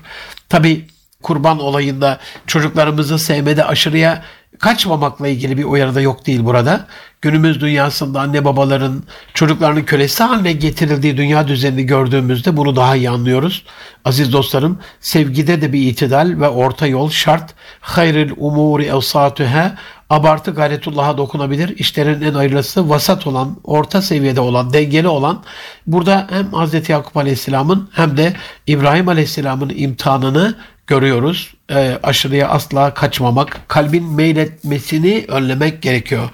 Tabi 0.48 0.86
kurban 1.22 1.58
olayında 1.58 2.18
çocuklarımızı 2.46 3.18
sevmede 3.18 3.64
aşırıya 3.64 4.22
kaçmamakla 4.58 5.28
ilgili 5.28 5.58
bir 5.58 5.64
uyarı 5.64 5.94
da 5.94 6.00
yok 6.00 6.26
değil 6.26 6.44
burada. 6.44 6.86
Günümüz 7.22 7.60
dünyasında 7.60 8.20
anne 8.20 8.44
babaların 8.44 9.02
çocuklarının 9.34 9.82
kölesi 9.82 10.24
haline 10.24 10.52
getirildiği 10.52 11.16
dünya 11.16 11.48
düzenini 11.48 11.86
gördüğümüzde 11.86 12.56
bunu 12.56 12.76
daha 12.76 12.96
iyi 12.96 13.10
anlıyoruz. 13.10 13.64
Aziz 14.04 14.32
dostlarım, 14.32 14.78
sevgide 15.00 15.60
de 15.60 15.72
bir 15.72 15.80
itidal 15.80 16.40
ve 16.40 16.48
orta 16.48 16.86
yol 16.86 17.10
şart. 17.10 17.54
Hayril 17.80 18.32
umuri 18.36 18.84
evsatuhâ 18.84 19.76
abartı 20.14 20.50
gayretullah'a 20.50 21.18
dokunabilir. 21.18 21.78
İşlerin 21.78 22.22
en 22.22 22.34
hayırlısı 22.34 22.88
vasat 22.88 23.26
olan, 23.26 23.56
orta 23.64 24.02
seviyede 24.02 24.40
olan, 24.40 24.72
dengeli 24.72 25.08
olan. 25.08 25.42
Burada 25.86 26.26
hem 26.30 26.52
Hz. 26.52 26.88
Yakup 26.88 27.16
Aleyhisselam'ın 27.16 27.90
hem 27.92 28.16
de 28.16 28.32
İbrahim 28.66 29.08
Aleyhisselam'ın 29.08 29.72
imtihanını 29.76 30.56
görüyoruz. 30.86 31.54
E, 31.70 31.98
aşırıya 32.02 32.48
asla 32.48 32.94
kaçmamak, 32.94 33.60
kalbin 33.68 34.04
meyletmesini 34.04 35.24
önlemek 35.28 35.82
gerekiyor. 35.82 36.30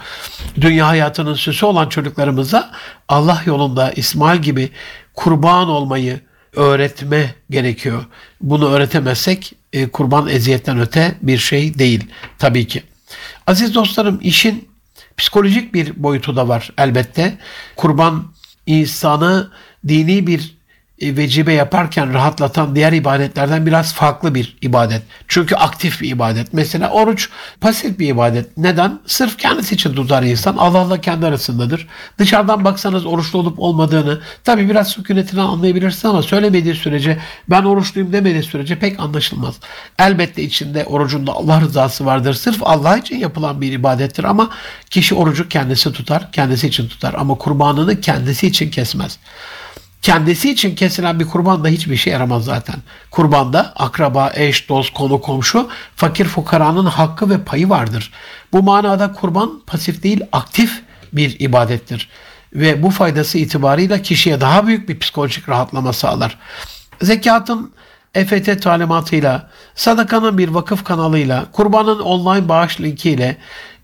Dünya 0.60 0.88
hayatının 0.88 1.34
süsü 1.34 1.66
olan 1.66 1.88
çocuklarımıza 1.88 2.70
Allah 3.08 3.42
yolunda 3.46 3.92
İsmail 3.92 4.42
gibi 4.42 4.70
kurban 5.14 5.68
olmayı 5.68 6.20
öğretme 6.56 7.34
gerekiyor. 7.50 8.04
Bunu 8.40 8.70
öğretemezsek 8.70 9.52
e, 9.72 9.88
kurban 9.88 10.28
eziyetten 10.28 10.80
öte 10.80 11.14
bir 11.22 11.38
şey 11.38 11.78
değil 11.78 12.06
tabii 12.38 12.66
ki. 12.66 12.82
Aziz 13.50 13.74
dostlarım 13.74 14.18
işin 14.22 14.68
psikolojik 15.16 15.74
bir 15.74 16.02
boyutu 16.02 16.36
da 16.36 16.48
var 16.48 16.70
elbette. 16.78 17.38
Kurban 17.76 18.32
insanı 18.66 19.50
dini 19.88 20.26
bir 20.26 20.56
vecibe 21.02 21.52
yaparken 21.52 22.14
rahatlatan 22.14 22.76
diğer 22.76 22.92
ibadetlerden 22.92 23.66
biraz 23.66 23.94
farklı 23.94 24.34
bir 24.34 24.56
ibadet. 24.62 25.02
Çünkü 25.28 25.54
aktif 25.54 26.00
bir 26.00 26.08
ibadet. 26.08 26.52
Mesela 26.52 26.90
oruç 26.90 27.28
pasif 27.60 27.98
bir 27.98 28.08
ibadet. 28.08 28.56
Neden? 28.56 29.00
Sırf 29.06 29.36
kendisi 29.38 29.74
için 29.74 29.94
tutar 29.94 30.22
insan. 30.22 30.56
Allah'la 30.56 31.00
kendi 31.00 31.26
arasındadır. 31.26 31.86
Dışarıdan 32.18 32.64
baksanız 32.64 33.06
oruçlu 33.06 33.38
olup 33.38 33.58
olmadığını 33.58 34.20
tabi 34.44 34.68
biraz 34.68 34.88
sükunetinden 34.88 35.42
anlayabilirsin 35.42 36.08
ama 36.08 36.22
söylemediği 36.22 36.74
sürece 36.74 37.18
ben 37.50 37.62
oruçluyum 37.62 38.12
demediği 38.12 38.42
sürece 38.42 38.78
pek 38.78 39.00
anlaşılmaz. 39.00 39.54
Elbette 39.98 40.42
içinde 40.42 40.84
orucunda 40.84 41.32
Allah 41.32 41.60
rızası 41.60 42.06
vardır. 42.06 42.34
Sırf 42.34 42.58
Allah 42.62 42.96
için 42.96 43.18
yapılan 43.18 43.60
bir 43.60 43.72
ibadettir 43.72 44.24
ama 44.24 44.50
kişi 44.90 45.14
orucu 45.14 45.48
kendisi 45.48 45.92
tutar, 45.92 46.32
kendisi 46.32 46.66
için 46.66 46.88
tutar 46.88 47.14
ama 47.14 47.34
kurbanını 47.34 48.00
kendisi 48.00 48.46
için 48.46 48.70
kesmez. 48.70 49.18
Kendisi 50.02 50.50
için 50.50 50.74
kesilen 50.74 51.20
bir 51.20 51.26
kurban 51.26 51.64
da 51.64 51.68
hiçbir 51.68 51.96
şey 51.96 52.12
yaramaz 52.12 52.44
zaten. 52.44 52.76
Kurbanda 53.10 53.72
akraba, 53.76 54.32
eş, 54.34 54.68
dost, 54.68 54.92
konu, 54.92 55.20
komşu, 55.20 55.68
fakir 55.96 56.24
fukaranın 56.24 56.86
hakkı 56.86 57.30
ve 57.30 57.44
payı 57.44 57.68
vardır. 57.68 58.12
Bu 58.52 58.62
manada 58.62 59.12
kurban 59.12 59.60
pasif 59.66 60.02
değil 60.02 60.20
aktif 60.32 60.82
bir 61.12 61.40
ibadettir. 61.40 62.08
Ve 62.54 62.82
bu 62.82 62.90
faydası 62.90 63.38
itibarıyla 63.38 64.02
kişiye 64.02 64.40
daha 64.40 64.66
büyük 64.66 64.88
bir 64.88 64.98
psikolojik 64.98 65.48
rahatlama 65.48 65.92
sağlar. 65.92 66.38
Zekatın 67.02 67.72
EFT 68.14 68.62
talimatıyla, 68.62 69.50
sadakanın 69.74 70.38
bir 70.38 70.48
vakıf 70.48 70.84
kanalıyla, 70.84 71.46
kurbanın 71.52 72.00
online 72.00 72.48
bağış 72.48 72.80
linkiyle, 72.80 73.36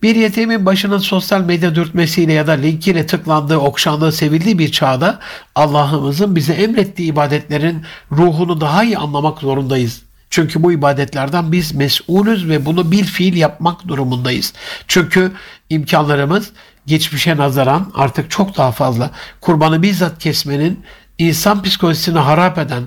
bir 0.02 0.16
yetimin 0.16 0.66
başının 0.66 0.98
sosyal 0.98 1.40
medya 1.40 1.74
dürtmesiyle 1.74 2.32
ya 2.32 2.46
da 2.46 2.52
linkiyle 2.52 3.06
tıklandığı, 3.06 3.58
okşandığı, 3.58 4.12
sevildiği 4.12 4.58
bir 4.58 4.72
çağda 4.72 5.18
Allah'ımızın 5.54 6.36
bize 6.36 6.52
emrettiği 6.52 7.12
ibadetlerin 7.12 7.82
ruhunu 8.12 8.60
daha 8.60 8.84
iyi 8.84 8.98
anlamak 8.98 9.38
zorundayız. 9.38 10.02
Çünkü 10.30 10.62
bu 10.62 10.72
ibadetlerden 10.72 11.52
biz 11.52 11.74
mesulüz 11.74 12.48
ve 12.48 12.66
bunu 12.66 12.90
bil 12.90 13.04
fiil 13.04 13.36
yapmak 13.36 13.88
durumundayız. 13.88 14.52
Çünkü 14.88 15.32
imkanlarımız 15.70 16.50
geçmişe 16.86 17.36
nazaran 17.36 17.92
artık 17.94 18.30
çok 18.30 18.56
daha 18.56 18.72
fazla. 18.72 19.10
Kurbanı 19.40 19.82
bizzat 19.82 20.18
kesmenin 20.18 20.84
insan 21.18 21.62
psikolojisini 21.62 22.18
harap 22.18 22.58
eden, 22.58 22.82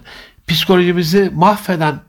psikolojimizi 0.50 1.32
mahveden 1.34 2.00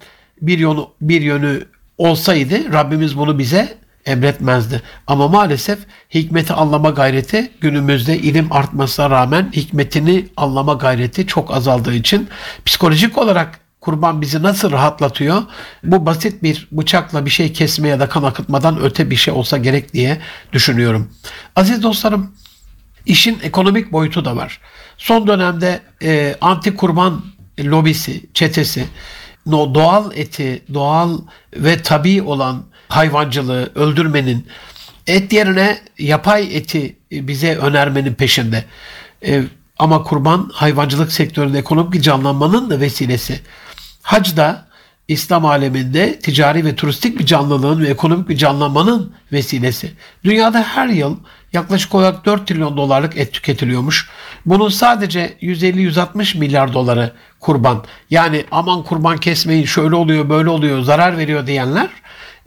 bir 0.42 0.59
yönü, 0.59 0.80
bir 1.00 1.20
yönü 1.20 1.64
olsaydı 1.99 2.73
Rabbimiz 2.73 3.18
bunu 3.18 3.38
bize 3.38 3.78
emretmezdi. 4.06 4.82
Ama 5.06 5.28
maalesef 5.28 5.78
hikmeti 6.14 6.52
anlama 6.52 6.90
gayreti 6.90 7.50
günümüzde 7.61 8.18
ilim 8.18 8.52
artmasına 8.52 9.11
rağmen 9.11 9.50
hikmetini 9.52 10.26
anlama 10.37 10.75
gayreti 10.75 11.26
çok 11.26 11.54
azaldığı 11.54 11.94
için 11.94 12.28
psikolojik 12.64 13.18
olarak 13.18 13.61
kurban 13.80 14.20
bizi 14.20 14.42
nasıl 14.42 14.73
rahatlatıyor? 14.73 15.42
Bu 15.85 16.06
basit 16.06 16.42
bir 16.42 16.68
bıçakla 16.73 17.25
bir 17.25 17.30
şey 17.30 17.52
kesme 17.52 17.88
ya 17.88 18.00
da 18.00 18.09
kan 18.09 18.23
akıtmadan 18.23 18.80
öte 18.82 19.11
bir 19.11 19.16
şey 19.16 19.35
olsa 19.35 19.59
gerek 19.59 19.94
diye 19.94 20.18
düşünüyorum. 20.52 21.11
Aziz 21.56 21.82
dostlarım 21.82 22.35
işin 23.06 23.38
ekonomik 23.42 23.92
boyutu 23.92 24.25
da 24.25 24.37
var. 24.37 24.61
Son 24.99 25.26
dönemde 25.26 25.80
e, 26.02 26.37
anti 26.40 26.76
kurban 26.76 27.23
lobisi, 27.59 28.23
çetesi 28.35 28.87
doğal 29.50 30.12
eti, 30.14 30.62
doğal 30.75 31.19
ve 31.54 31.83
tabi 31.83 32.23
olan 32.23 32.62
hayvancılığı 32.88 33.73
öldürmenin 33.75 34.47
et 35.07 35.33
yerine 35.33 35.78
yapay 35.99 36.57
eti 36.57 36.97
bize 37.12 37.57
önermenin 37.57 38.14
peşinde. 38.14 38.64
E, 39.26 39.42
ama 39.78 40.02
kurban 40.02 40.50
hayvancılık 40.52 41.12
sektöründe 41.12 41.59
ekonomik 41.59 42.02
canlanmanın 42.02 42.71
da 42.71 42.80
vesilesi. 42.80 43.40
Hacda 44.02 44.66
İslam 45.09 45.45
aleminde 45.45 46.19
ticari 46.19 46.64
ve 46.64 46.76
turistik 46.76 47.19
bir 47.19 47.26
canlılığın 47.26 47.80
ve 47.80 47.88
ekonomik 47.88 48.28
bir 48.28 48.37
canlanmanın 48.37 49.12
vesilesi. 49.33 49.92
Dünyada 50.25 50.62
her 50.62 50.88
yıl 50.88 51.16
yaklaşık 51.52 51.95
olarak 51.95 52.25
4 52.25 52.47
trilyon 52.47 52.76
dolarlık 52.76 53.16
et 53.16 53.33
tüketiliyormuş. 53.33 54.09
Bunun 54.47 54.69
sadece 54.69 55.37
150-160 55.42 56.38
milyar 56.38 56.73
doları 56.73 57.12
kurban. 57.40 57.85
Yani 58.11 58.45
aman 58.50 58.83
kurban 58.83 59.19
kesmeyin 59.19 59.64
şöyle 59.64 59.95
oluyor 59.95 60.28
böyle 60.28 60.50
oluyor 60.50 60.83
zarar 60.83 61.19
veriyor 61.19 61.47
diyenler 61.47 61.88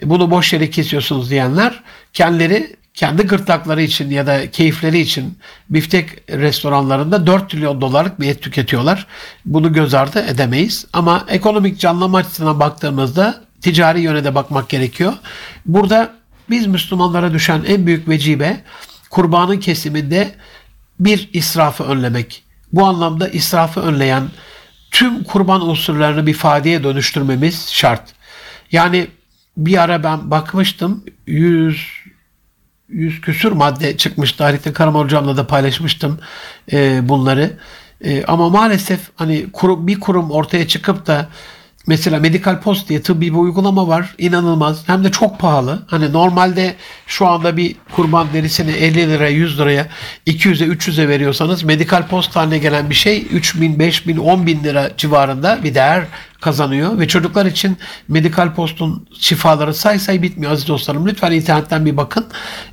bunu 0.01 0.31
boş 0.31 0.53
yere 0.53 0.69
kesiyorsunuz 0.69 1.29
diyenler 1.29 1.83
kendileri 2.13 2.75
kendi 2.93 3.23
gırtlakları 3.23 3.81
için 3.81 4.09
ya 4.09 4.27
da 4.27 4.51
keyifleri 4.51 4.99
için 4.99 5.37
biftek 5.69 6.31
restoranlarında 6.31 7.27
4 7.27 7.49
trilyon 7.49 7.81
dolarlık 7.81 8.19
bir 8.19 8.27
et 8.27 8.41
tüketiyorlar. 8.41 9.07
Bunu 9.45 9.73
göz 9.73 9.93
ardı 9.93 10.25
edemeyiz. 10.27 10.85
Ama 10.93 11.25
ekonomik 11.29 11.79
canlama 11.79 12.17
açısından 12.17 12.59
baktığımızda 12.59 13.43
ticari 13.61 14.01
yöne 14.01 14.23
de 14.23 14.35
bakmak 14.35 14.69
gerekiyor. 14.69 15.13
Burada 15.65 16.13
biz 16.49 16.67
Müslümanlara 16.67 17.33
düşen 17.33 17.63
en 17.67 17.85
büyük 17.85 18.07
vecibe 18.07 18.61
kurbanın 19.13 19.59
kesiminde 19.59 20.35
bir 20.99 21.29
israfı 21.33 21.83
önlemek. 21.83 22.43
Bu 22.73 22.85
anlamda 22.85 23.27
israfı 23.29 23.81
önleyen 23.81 24.23
tüm 24.91 25.23
kurban 25.23 25.69
unsurlarını 25.69 26.27
bir 26.27 26.33
fadeye 26.33 26.83
dönüştürmemiz 26.83 27.69
şart. 27.69 28.13
Yani 28.71 29.07
bir 29.57 29.77
ara 29.77 30.03
ben 30.03 30.31
bakmıştım 30.31 31.03
100 31.27 31.87
100 32.89 33.21
küsür 33.21 33.51
madde 33.51 33.97
çıkmış 33.97 34.31
tarihte 34.31 34.73
Karaman 34.73 35.03
hocamla 35.03 35.37
da 35.37 35.47
paylaşmıştım 35.47 36.19
e, 36.71 37.09
bunları. 37.09 37.57
E, 38.03 38.23
ama 38.25 38.49
maalesef 38.49 38.99
hani 39.15 39.45
kurum, 39.53 39.87
bir 39.87 39.99
kurum 39.99 40.31
ortaya 40.31 40.67
çıkıp 40.67 41.07
da 41.07 41.29
Mesela 41.87 42.19
Medical 42.19 42.61
Post 42.61 42.89
diye 42.89 43.01
tıbbi 43.01 43.33
bir 43.33 43.37
uygulama 43.37 43.87
var. 43.87 44.15
İnanılmaz. 44.17 44.83
Hem 44.87 45.03
de 45.03 45.11
çok 45.11 45.39
pahalı. 45.39 45.83
Hani 45.87 46.13
normalde 46.13 46.75
şu 47.07 47.27
anda 47.27 47.57
bir 47.57 47.75
kurban 47.95 48.27
derisini 48.33 48.71
50 48.71 49.09
liraya, 49.09 49.29
100 49.29 49.59
liraya, 49.59 49.87
200'e, 50.27 50.67
300'e 50.67 51.07
veriyorsanız 51.07 51.63
Medical 51.63 52.07
Post 52.07 52.35
haline 52.35 52.57
gelen 52.57 52.89
bir 52.89 52.95
şey 52.95 53.27
3 53.31 53.61
bin, 53.61 53.79
5 53.79 54.07
bin, 54.07 54.17
10 54.17 54.47
bin 54.47 54.63
lira 54.63 54.91
civarında 54.97 55.59
bir 55.63 55.75
değer 55.75 56.03
kazanıyor 56.43 56.99
ve 56.99 57.07
çocuklar 57.07 57.45
için 57.45 57.77
Medikal 58.07 58.53
Post'un 58.53 59.07
şifaları 59.19 59.73
say 59.73 59.99
say 59.99 60.21
bitmiyor 60.21 60.51
aziz 60.51 60.67
dostlarım. 60.67 61.07
Lütfen 61.07 61.31
internetten 61.31 61.85
bir 61.85 61.97
bakın. 61.97 62.25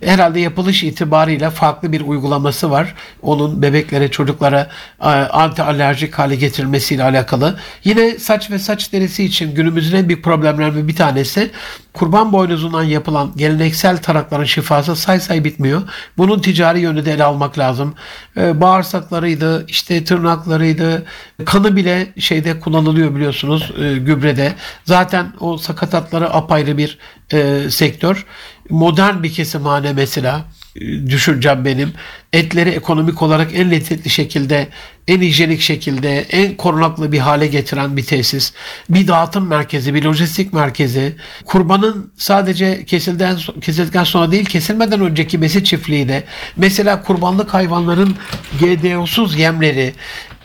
Herhalde 0.05 0.41
yapılış 0.41 0.83
itibarıyla 0.83 1.50
farklı 1.50 1.93
bir 1.93 2.00
uygulaması 2.00 2.71
var. 2.71 2.95
Onun 3.23 3.62
bebeklere, 3.62 4.11
çocuklara 4.11 4.69
e, 5.00 5.07
anti 5.09 5.62
alerjik 5.62 6.15
hale 6.15 6.37
getirilmesiyle 6.37 7.03
alakalı. 7.03 7.57
Yine 7.85 8.19
saç 8.19 8.50
ve 8.50 8.59
saç 8.59 8.93
derisi 8.93 9.25
için 9.25 9.55
günümüzün 9.55 9.97
en 9.97 10.09
büyük 10.09 10.25
problemlerinden 10.25 10.89
bir 10.89 10.97
tanesi 10.97 11.50
kurban 11.93 12.33
boynuzundan 12.33 12.83
yapılan 12.83 13.33
geleneksel 13.37 13.97
tarakların 13.97 14.45
şifası 14.45 14.97
say 14.97 15.21
say 15.21 15.45
bitmiyor. 15.45 15.83
Bunun 16.19 16.39
ticari 16.39 16.81
yönü 16.81 17.05
de 17.05 17.12
ele 17.12 17.25
almak 17.25 17.59
lazım. 17.59 17.95
Ee, 18.37 18.61
bağırsaklarıydı, 18.61 19.67
işte 19.69 20.05
tırnaklarıydı, 20.05 21.07
kanı 21.45 21.77
bile 21.77 22.12
şeyde 22.19 22.61
kullanılıyor 22.61 23.15
biliyorsunuz 23.15 23.60
e, 23.61 23.99
gübrede. 23.99 24.55
Zaten 24.85 25.33
o 25.40 25.59
sakatatları 25.59 26.35
apayrı 26.35 26.79
bir 26.79 26.99
e, 27.33 27.71
sektör. 27.71 28.26
Modern 28.71 29.23
bir 29.23 29.33
kesimhane 29.33 29.93
mesela 29.93 30.45
düşüncem 31.07 31.64
benim. 31.64 31.93
Etleri 32.33 32.71
ekonomik 32.71 33.23
olarak 33.23 33.55
en 33.55 33.71
lezzetli 33.71 34.11
şekilde, 34.11 34.69
en 35.09 35.21
hijyenik 35.21 35.61
şekilde, 35.61 36.21
en 36.21 36.57
korunaklı 36.57 37.12
bir 37.12 37.19
hale 37.19 37.47
getiren 37.47 37.97
bir 37.97 38.05
tesis. 38.05 38.52
Bir 38.90 39.09
dağıtım 39.09 39.47
merkezi, 39.47 39.95
bir 39.95 40.05
lojistik 40.05 40.52
merkezi. 40.52 41.17
Kurbanın 41.45 42.12
sadece 42.17 42.85
kesilden, 42.85 43.38
kesildikten 43.61 44.05
sonra 44.05 44.33
değil, 44.33 44.45
kesilmeden 44.45 45.00
önceki 45.00 45.42
besi 45.42 45.64
çiftliği 45.64 46.09
de. 46.09 46.25
Mesela 46.57 47.03
kurbanlık 47.03 47.55
hayvanların 47.55 48.16
GDO'suz 48.61 49.38
yemleri, 49.38 49.94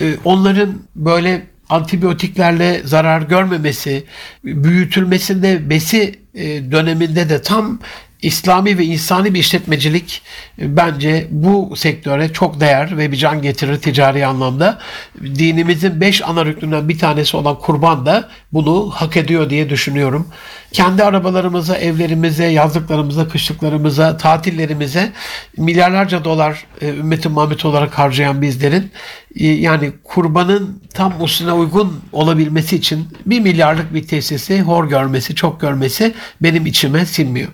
e, 0.01 0.15
onların 0.23 0.81
böyle 0.95 1.54
antibiyotiklerle 1.69 2.81
zarar 2.85 3.21
görmemesi, 3.21 4.03
büyütülmesinde 4.43 5.69
besi 5.69 6.19
e, 6.33 6.71
döneminde 6.71 7.29
de 7.29 7.41
tam 7.41 7.79
İslami 8.25 8.77
ve 8.77 8.85
insani 8.85 9.33
bir 9.33 9.39
işletmecilik 9.39 10.21
e, 10.61 10.77
bence 10.77 11.27
bu 11.31 11.73
sektöre 11.75 12.33
çok 12.33 12.59
değer 12.59 12.97
ve 12.97 13.11
bir 13.11 13.17
can 13.17 13.41
getirir 13.41 13.81
ticari 13.81 14.25
anlamda. 14.25 14.79
Dinimizin 15.21 16.01
beş 16.01 16.21
ana 16.21 16.45
rüknünden 16.45 16.89
bir 16.89 16.99
tanesi 16.99 17.37
olan 17.37 17.59
kurban 17.59 18.05
da 18.05 18.29
bunu 18.53 18.89
hak 18.93 19.17
ediyor 19.17 19.49
diye 19.49 19.69
düşünüyorum. 19.69 20.27
Kendi 20.71 21.03
arabalarımıza, 21.03 21.77
evlerimize, 21.77 22.45
yazlıklarımıza, 22.45 23.27
kışlıklarımıza, 23.27 24.17
tatillerimize 24.17 25.11
milyarlarca 25.57 26.23
dolar 26.23 26.65
e, 26.81 26.89
ümmetin 26.89 27.31
Muhammed 27.31 27.61
olarak 27.61 27.99
harcayan 27.99 28.41
bizlerin 28.41 28.91
e, 29.35 29.47
yani 29.47 29.91
kurbanın 30.03 30.81
tam 30.93 31.13
usuna 31.21 31.55
uygun 31.55 32.01
olabilmesi 32.11 32.75
için 32.75 33.07
bir 33.25 33.39
milyarlık 33.39 33.93
bir 33.93 34.07
tesisi 34.07 34.61
hor 34.61 34.89
görmesi, 34.89 35.35
çok 35.35 35.61
görmesi 35.61 36.13
benim 36.41 36.65
içime 36.65 37.05
sinmiyor. 37.05 37.49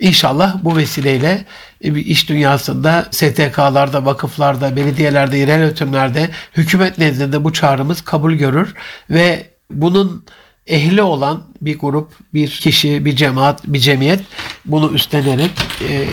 İnşallah 0.00 0.64
bu 0.64 0.76
vesileyle 0.76 1.44
e, 1.80 2.00
iş 2.00 2.28
dünyasında 2.28 3.08
STK'larda, 3.10 4.04
vakıflarda, 4.04 4.76
belediyelerde, 4.76 5.36
yerel 5.36 5.58
yönetimlerde, 5.58 6.30
hükümet 6.56 6.98
nezdinde 6.98 7.44
bu 7.44 7.52
çağrımız 7.52 8.00
kabul 8.00 8.32
görür 8.32 8.74
ve 9.10 9.46
bunun 9.70 10.24
ehli 10.66 11.02
olan 11.02 11.42
bir 11.60 11.78
grup, 11.78 12.12
bir 12.34 12.48
kişi, 12.48 13.04
bir 13.04 13.16
cemaat, 13.16 13.60
bir 13.66 13.78
cemiyet 13.78 14.20
bunu 14.64 14.92
üstlenerek 14.92 15.50
e, 15.88 16.06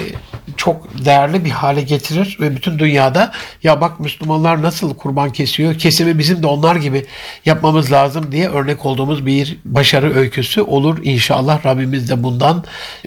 çok 0.58 1.06
değerli 1.06 1.46
bir 1.46 1.50
hale 1.50 1.82
getirir 1.82 2.38
ve 2.42 2.56
bütün 2.56 2.80
dünyada 2.80 3.32
ya 3.64 3.82
bak 3.82 4.00
Müslümanlar 4.00 4.62
nasıl 4.62 4.96
kurban 4.96 5.32
kesiyor, 5.32 5.78
kesimi 5.78 6.20
bizim 6.20 6.44
de 6.44 6.48
onlar 6.48 6.76
gibi 6.76 7.06
yapmamız 7.46 7.92
lazım 7.92 8.32
diye 8.32 8.50
örnek 8.50 8.86
olduğumuz 8.86 9.26
bir 9.26 9.58
başarı 9.66 10.16
öyküsü 10.16 10.62
olur. 10.62 10.98
İnşallah 11.04 11.66
Rabbimiz 11.66 12.10
de 12.10 12.24
bundan 12.24 12.64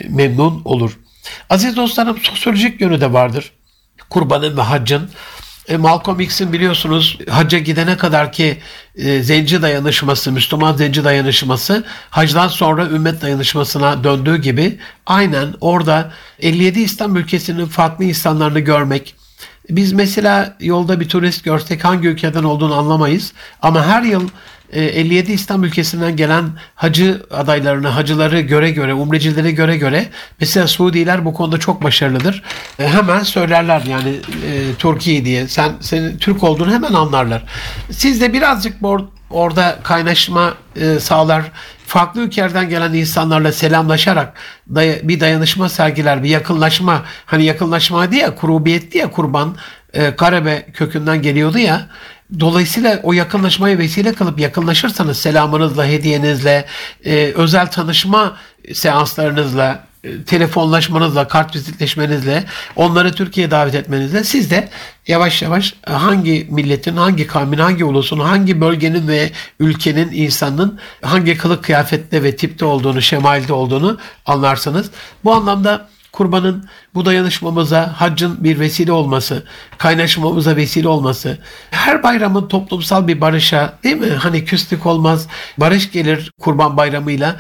memnun 0.09 0.63
olur. 0.65 0.99
Aziz 1.51 1.77
dostlarım 1.77 2.19
sosyolojik 2.19 2.81
yönü 2.81 3.01
de 3.01 3.13
vardır. 3.13 3.53
Kurbanın 4.11 4.57
ve 4.57 4.63
haccın 4.63 5.11
e, 5.69 5.77
Malcolm 5.77 6.21
X'in 6.21 6.53
biliyorsunuz 6.53 7.19
hacca 7.31 7.59
gidene 7.59 7.97
kadar 7.97 8.33
ki 8.33 8.59
e, 8.97 9.23
zenci 9.23 9.63
dayanışması, 9.63 10.33
Müslüman 10.33 10.77
zenci 10.77 11.05
dayanışması 11.05 11.85
hacdan 12.11 12.49
sonra 12.49 12.87
ümmet 12.87 13.23
dayanışmasına 13.23 14.05
döndüğü 14.05 14.37
gibi 14.37 14.79
aynen 15.07 15.55
orada 15.61 16.13
57 16.41 16.81
İslam 16.81 17.17
ülkesinin 17.17 17.67
farklı 17.67 18.05
insanlarını 18.05 18.61
görmek, 18.61 19.15
biz 19.71 19.93
mesela 19.93 20.57
yolda 20.61 21.01
bir 21.01 21.09
turist 21.09 21.45
görsek 21.45 21.85
hangi 21.85 22.09
ülkeden 22.09 22.45
olduğunu 22.45 22.75
anlamayız. 22.75 23.33
Ama 23.63 23.87
her 23.87 24.03
yıl 24.03 24.29
57 24.73 25.31
e, 25.31 25.35
İslam 25.35 25.65
ülkesinden 25.65 26.17
gelen 26.17 26.45
hacı 26.75 27.23
adaylarını, 27.31 27.89
hacıları 27.89 28.41
göre 28.41 28.71
göre, 28.71 28.95
umrecileri 28.95 29.55
göre 29.55 29.77
göre 29.77 30.07
mesela 30.41 30.67
Suudiler 30.67 31.25
bu 31.25 31.35
konuda 31.35 31.59
çok 31.59 31.83
başarılıdır. 31.83 32.43
E, 32.79 32.89
hemen 32.89 33.23
söylerler 33.23 33.83
yani 33.83 34.09
e, 34.09 34.75
Türkiye 34.79 35.25
diye. 35.25 35.49
Sen 35.49 35.73
senin 35.81 36.19
Türk 36.19 36.43
olduğunu 36.43 36.73
hemen 36.73 36.93
anlarlar. 36.93 37.45
Siz 37.91 38.21
de 38.21 38.33
birazcık 38.33 38.75
orada 39.31 39.79
kaynaşma 39.83 40.55
e, 40.77 41.01
sağlar. 41.01 41.43
Farklı 41.87 42.21
ülkelerden 42.21 42.69
gelen 42.69 42.93
insanlarla 42.93 43.53
selamlaşarak 43.53 44.35
day- 44.73 45.09
bir 45.09 45.21
dayanışma 45.21 45.69
sergiler, 45.69 46.23
bir 46.23 46.29
yakınlaşma. 46.29 47.03
Hani 47.27 47.45
yakınlaşma 47.45 48.13
diye 48.13 48.35
kurubiyet 48.35 48.93
diye 48.93 49.07
kurban 49.07 49.57
e, 49.93 50.17
Karebe 50.17 50.67
kökünden 50.75 51.23
geliyordu 51.23 51.59
ya. 51.59 51.89
Dolayısıyla 52.41 53.01
o 53.03 53.13
yakınlaşmaya 53.13 53.79
vesile 53.79 54.13
kılıp 54.13 54.41
yakınlaşırsanız 54.41 55.19
selamınızla, 55.19 55.87
hediyenizle, 55.87 56.67
e, 57.05 57.33
özel 57.37 57.71
tanışma 57.71 58.37
seanslarınızla, 58.75 59.85
e, 60.05 60.23
telefonlaşmanızla, 60.23 61.29
kart 61.29 61.57
vizitleşmenizle, 61.57 62.45
onları 62.77 63.15
Türkiye'ye 63.15 63.51
davet 63.51 63.75
etmenizle 63.75 64.25
siz 64.25 64.51
de 64.51 64.69
yavaş 65.07 65.43
yavaş 65.43 65.75
hangi 65.87 66.47
milletin, 66.51 66.97
hangi 66.97 67.27
kavmin, 67.27 67.59
hangi 67.59 67.85
ulusun, 67.85 68.21
hangi 68.21 68.61
bölgenin 68.61 69.09
ve 69.09 69.31
ülkenin 69.61 70.13
insanın 70.13 70.79
hangi 71.03 71.39
kılık 71.39 71.65
kıyafette 71.65 72.23
ve 72.23 72.37
tipte 72.37 72.65
olduğunu, 72.65 73.03
şemalde 73.03 73.53
olduğunu 73.53 73.99
anlarsınız. 74.27 74.91
Bu 75.25 75.35
anlamda 75.35 75.89
kurbanın 76.13 76.69
bu 76.95 77.05
dayanışmamıza 77.05 77.93
haccın 77.97 78.45
bir 78.45 78.61
vesile 78.61 78.93
olması, 78.93 79.45
kaynaşmamıza 79.79 80.57
vesile 80.57 80.89
olması, 80.89 81.39
her 81.71 82.03
bayramın 82.03 82.49
toplumsal 82.49 83.09
bir 83.09 83.21
barışa 83.21 83.79
değil 83.85 83.97
mi? 83.97 84.11
Hani 84.11 84.45
küslük 84.45 84.87
olmaz, 84.87 85.27
barış 85.59 85.93
gelir 85.93 86.33
kurban 86.41 86.77
bayramıyla. 86.77 87.37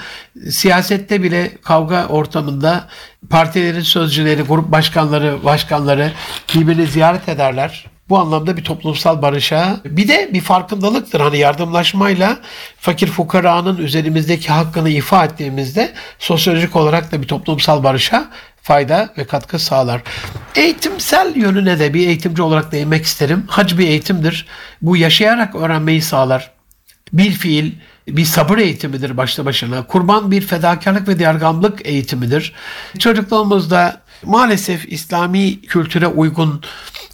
Siyasette 0.50 1.22
bile 1.22 1.56
kavga 1.62 2.06
ortamında 2.06 2.88
partilerin 3.30 3.80
sözcüleri, 3.80 4.42
grup 4.42 4.72
başkanları, 4.72 5.44
başkanları 5.44 6.12
birbirini 6.54 6.86
ziyaret 6.86 7.28
ederler. 7.28 7.92
Bu 8.08 8.18
anlamda 8.18 8.56
bir 8.56 8.64
toplumsal 8.64 9.22
barışa 9.22 9.80
bir 9.84 10.08
de 10.08 10.30
bir 10.32 10.40
farkındalıktır. 10.40 11.20
Hani 11.20 11.38
yardımlaşmayla 11.38 12.38
fakir 12.78 13.06
fukaranın 13.06 13.76
üzerimizdeki 13.76 14.48
hakkını 14.48 14.88
ifa 14.88 15.24
ettiğimizde 15.24 15.92
sosyolojik 16.18 16.76
olarak 16.76 17.12
da 17.12 17.22
bir 17.22 17.28
toplumsal 17.28 17.84
barışa 17.84 18.30
fayda 18.62 19.14
ve 19.18 19.24
katkı 19.24 19.58
sağlar. 19.58 20.02
Eğitimsel 20.56 21.36
yönüne 21.36 21.78
de 21.78 21.94
bir 21.94 22.06
eğitimci 22.06 22.42
olarak 22.42 22.72
değinmek 22.72 23.04
isterim. 23.04 23.44
Hac 23.48 23.78
bir 23.78 23.88
eğitimdir. 23.88 24.46
Bu 24.82 24.96
yaşayarak 24.96 25.54
öğrenmeyi 25.54 26.02
sağlar. 26.02 26.50
Bir 27.12 27.30
fiil, 27.30 27.72
bir 28.08 28.24
sabır 28.24 28.58
eğitimidir 28.58 29.16
başta 29.16 29.44
başına. 29.44 29.86
Kurban 29.86 30.30
bir 30.30 30.40
fedakarlık 30.40 31.08
ve 31.08 31.18
diyargamlık 31.18 31.86
eğitimidir. 31.86 32.52
Çocukluğumuzda 32.98 34.00
maalesef 34.24 34.92
İslami 34.92 35.60
kültüre 35.60 36.06
uygun 36.06 36.62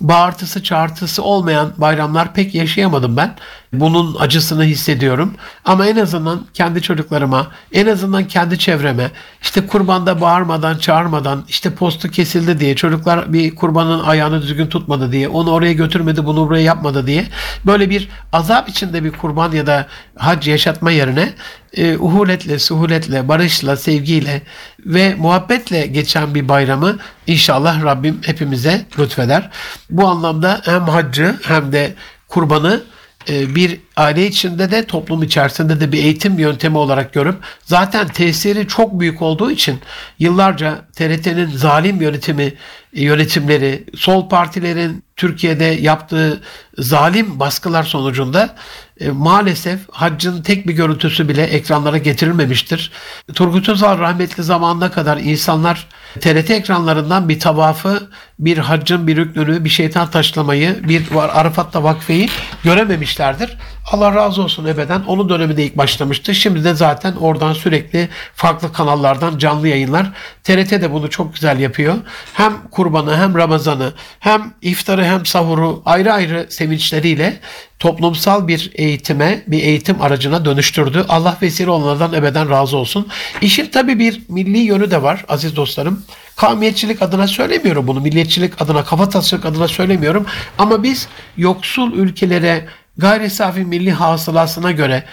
bağırtısı 0.01 0.63
çağırtısı 0.63 1.23
olmayan 1.23 1.73
bayramlar 1.77 2.35
pek 2.35 2.55
yaşayamadım 2.55 3.17
ben. 3.17 3.35
Bunun 3.73 4.17
acısını 4.19 4.65
hissediyorum. 4.65 5.35
Ama 5.65 5.87
en 5.87 5.97
azından 5.97 6.47
kendi 6.55 6.83
çocuklarıma, 6.83 7.47
en 7.73 7.87
azından 7.87 8.29
kendi 8.29 8.59
çevreme, 8.59 9.11
işte 9.43 9.67
kurbanda 9.67 10.21
bağırmadan, 10.21 10.79
çağırmadan, 10.79 11.45
işte 11.49 11.75
postu 11.75 12.11
kesildi 12.11 12.61
diye, 12.61 12.77
çocuklar 12.77 13.33
bir 13.33 13.55
kurbanın 13.55 14.01
ayağını 14.01 14.43
düzgün 14.43 14.67
tutmadı 14.67 15.13
diye, 15.13 15.29
onu 15.29 15.51
oraya 15.51 15.73
götürmedi, 15.73 16.27
bunu 16.27 16.49
buraya 16.49 16.63
yapmadı 16.63 17.07
diye, 17.07 17.27
böyle 17.67 17.91
bir 17.91 18.09
azap 18.33 18.69
içinde 18.69 19.05
bir 19.05 19.13
kurban 19.13 19.53
ya 19.53 19.67
da 19.67 19.87
hac 20.17 20.49
yaşatma 20.49 20.91
yerine 20.91 21.33
e, 21.77 21.97
uhuletle, 21.97 22.59
suhuletle, 22.59 23.29
barışla, 23.29 23.77
sevgiyle 23.77 24.43
ve 24.87 25.15
muhabbetle 25.15 25.87
geçen 25.87 26.35
bir 26.35 26.49
bayramı 26.49 26.99
inşallah 27.29 27.85
Rabbim 27.85 28.21
hepimize 28.25 28.87
lütfeder. 28.99 29.51
Bu 29.91 30.09
anlamda 30.09 30.61
hem 30.65 30.83
haccı 30.83 31.37
hem 31.43 31.73
de 31.73 31.95
kurbanı 32.29 32.83
e, 33.29 33.55
bir 33.55 33.81
aile 33.99 34.27
içinde 34.27 34.71
de 34.71 34.85
toplum 34.85 35.23
içerisinde 35.23 35.81
de 35.81 35.93
bir 35.93 35.99
eğitim 35.99 36.39
yöntemi 36.39 36.79
olarak 36.79 37.13
görüp 37.13 37.37
zaten 37.65 38.09
tesiri 38.09 38.69
çok 38.69 39.01
büyük 39.01 39.23
olduğu 39.23 39.51
için 39.51 39.81
yıllarca 40.19 40.79
TRT'nin 40.97 41.51
zalim 41.51 42.01
yönetimi 42.01 42.55
yönetimleri, 42.93 43.85
sol 43.97 44.29
partilerin 44.29 45.05
Türkiye'de 45.17 45.65
yaptığı 45.65 46.43
zalim 46.79 47.41
baskılar 47.41 47.83
sonucunda 47.83 48.55
e, 49.01 49.11
maalesef 49.11 49.81
haccın 49.91 50.43
tek 50.43 50.69
bir 50.69 50.73
görüntüsü 50.73 51.29
bile 51.29 51.43
ekranlara 51.43 51.99
getirilmemiştir. 51.99 52.93
Turgut 53.35 53.69
Özal 53.69 53.99
rahmetli 53.99 54.43
zamanına 54.43 54.91
kadar 54.91 55.17
insanlar 55.17 55.87
TRT 56.21 56.51
ekranlarından 56.51 57.29
bir 57.29 57.41
tavafı, 57.41 58.11
bir 58.39 58.59
haccın 58.59 59.07
bir 59.07 59.17
rüknünü, 59.17 59.65
bir 59.65 59.69
şeytan 59.69 60.11
taşlamayı, 60.11 60.89
bir 60.89 61.05
Arafat'ta 61.17 61.83
vakfeyi 61.83 62.29
görememişlerdir. 62.65 63.57
Allah 63.93 64.15
razı 64.15 64.43
olsun 64.43 64.65
ebeden. 64.65 65.03
Onun 65.07 65.29
döneminde 65.29 65.65
ilk 65.65 65.77
başlamıştı. 65.77 66.35
Şimdi 66.35 66.65
de 66.65 66.75
zaten 66.75 67.13
oradan 67.13 67.53
sürekli 67.53 68.09
farklı 68.35 68.73
kanallardan 68.73 69.39
canlı 69.39 69.69
yayınlar. 69.69 70.07
TRT 70.45 70.71
de 70.71 70.93
bunu 70.93 71.11
çok 71.11 71.35
güzel 71.35 71.61
yapıyor. 71.61 71.95
Hem 72.35 72.53
kurbanı 72.71 73.17
hem 73.17 73.35
Ramazan'ı 73.35 73.93
hem 74.21 74.55
iftarı 74.63 75.05
hem 75.05 75.27
sahuru 75.27 75.83
ayrı 75.85 76.13
ayrı 76.13 76.47
sevinçleriyle 76.51 77.41
toplumsal 77.79 78.49
bir 78.49 78.71
eğitime, 78.75 79.43
bir 79.47 79.63
eğitim 79.63 80.03
aracına 80.03 80.45
dönüştürdü. 80.45 81.05
Allah 81.09 81.37
vesile 81.43 81.71
olanlardan 81.71 82.13
ebeden 82.13 82.51
razı 82.51 82.77
olsun. 82.77 83.09
İşin 83.41 83.67
tabi 83.67 83.99
bir 83.99 84.23
milli 84.29 84.59
yönü 84.59 84.91
de 84.91 85.03
var 85.03 85.25
aziz 85.29 85.57
dostlarım. 85.57 86.03
Kavmiyetçilik 86.37 87.03
adına 87.03 87.27
söylemiyorum 87.27 87.87
bunu. 87.87 88.01
Milliyetçilik 88.01 88.63
adına, 88.63 88.85
kafatasılık 88.85 89.45
adına 89.45 89.69
söylemiyorum. 89.69 90.27
Ama 90.59 90.83
biz 90.83 91.09
yoksul 91.37 91.93
ülkelere 91.93 92.67
gayri 92.99 93.31
safi 93.31 93.65
milli 93.65 93.93
hasılasına 93.93 94.73
göre, 94.73 95.05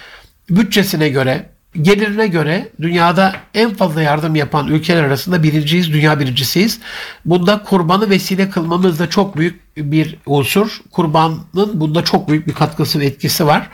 bütçesine 0.49 1.09
göre, 1.09 1.49
gelirine 1.81 2.27
göre 2.27 2.69
dünyada 2.81 3.35
en 3.53 3.73
fazla 3.73 4.01
yardım 4.01 4.35
yapan 4.35 4.67
ülkeler 4.67 5.03
arasında 5.03 5.43
birinciyiz, 5.43 5.93
dünya 5.93 6.19
birincisiyiz. 6.19 6.79
Bunda 7.25 7.63
kurbanı 7.63 8.09
vesile 8.09 8.49
kılmamız 8.49 8.99
da 8.99 9.09
çok 9.09 9.37
büyük 9.37 9.77
bir 9.77 10.17
unsur. 10.25 10.81
Kurbanın 10.91 11.41
bunda 11.53 12.03
çok 12.03 12.29
büyük 12.29 12.47
bir 12.47 12.53
katkısı 12.53 12.99
ve 12.99 13.05
etkisi 13.05 13.45
var. 13.45 13.69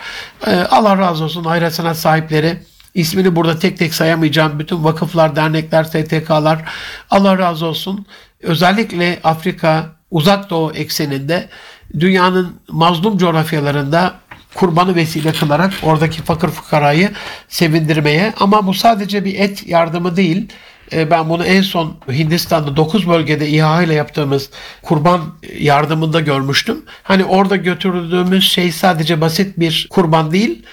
Ee, 0.48 0.52
Allah 0.56 0.98
razı 0.98 1.24
olsun 1.24 1.46
ayrı 1.46 1.96
sahipleri, 1.96 2.60
ismini 2.94 3.36
burada 3.36 3.60
tek 3.60 3.78
tek 3.78 3.94
sayamayacağım 3.94 4.60
bütün 4.60 4.84
vakıflar, 4.84 5.36
dernekler, 5.36 5.84
STK'lar 5.84 6.70
Allah 7.10 7.38
razı 7.38 7.66
olsun. 7.66 8.06
Özellikle 8.42 9.20
Afrika, 9.24 9.90
Uzak 10.12 10.50
Doğu 10.50 10.72
ekseninde 10.72 11.50
dünyanın 12.00 12.56
mazlum 12.70 13.18
coğrafyalarında 13.18 14.14
kurbanı 14.56 14.96
vesile 14.96 15.32
kılarak 15.32 15.74
oradaki 15.84 16.22
fakir 16.22 16.48
fukarayı 16.48 17.12
sevindirmeye 17.48 18.34
ama 18.40 18.68
bu 18.68 18.74
sadece 18.74 19.26
bir 19.26 19.40
et 19.40 19.68
yardımı 19.68 20.16
değil. 20.16 20.48
E, 20.94 21.12
ben 21.12 21.30
bunu 21.30 21.46
en 21.46 21.62
son 21.62 21.98
Hindistan'da 22.12 22.76
9 22.78 23.08
bölgede 23.08 23.50
İHA 23.50 23.84
ile 23.84 23.94
yaptığımız 23.94 24.50
kurban 24.82 25.22
yardımında 25.60 26.20
görmüştüm. 26.20 26.82
Hani 27.04 27.26
orada 27.26 27.56
götürdüğümüz 27.56 28.44
şey 28.44 28.72
sadece 28.72 29.22
basit 29.22 29.60
bir 29.60 29.88
kurban 29.90 30.32
değil. 30.32 30.64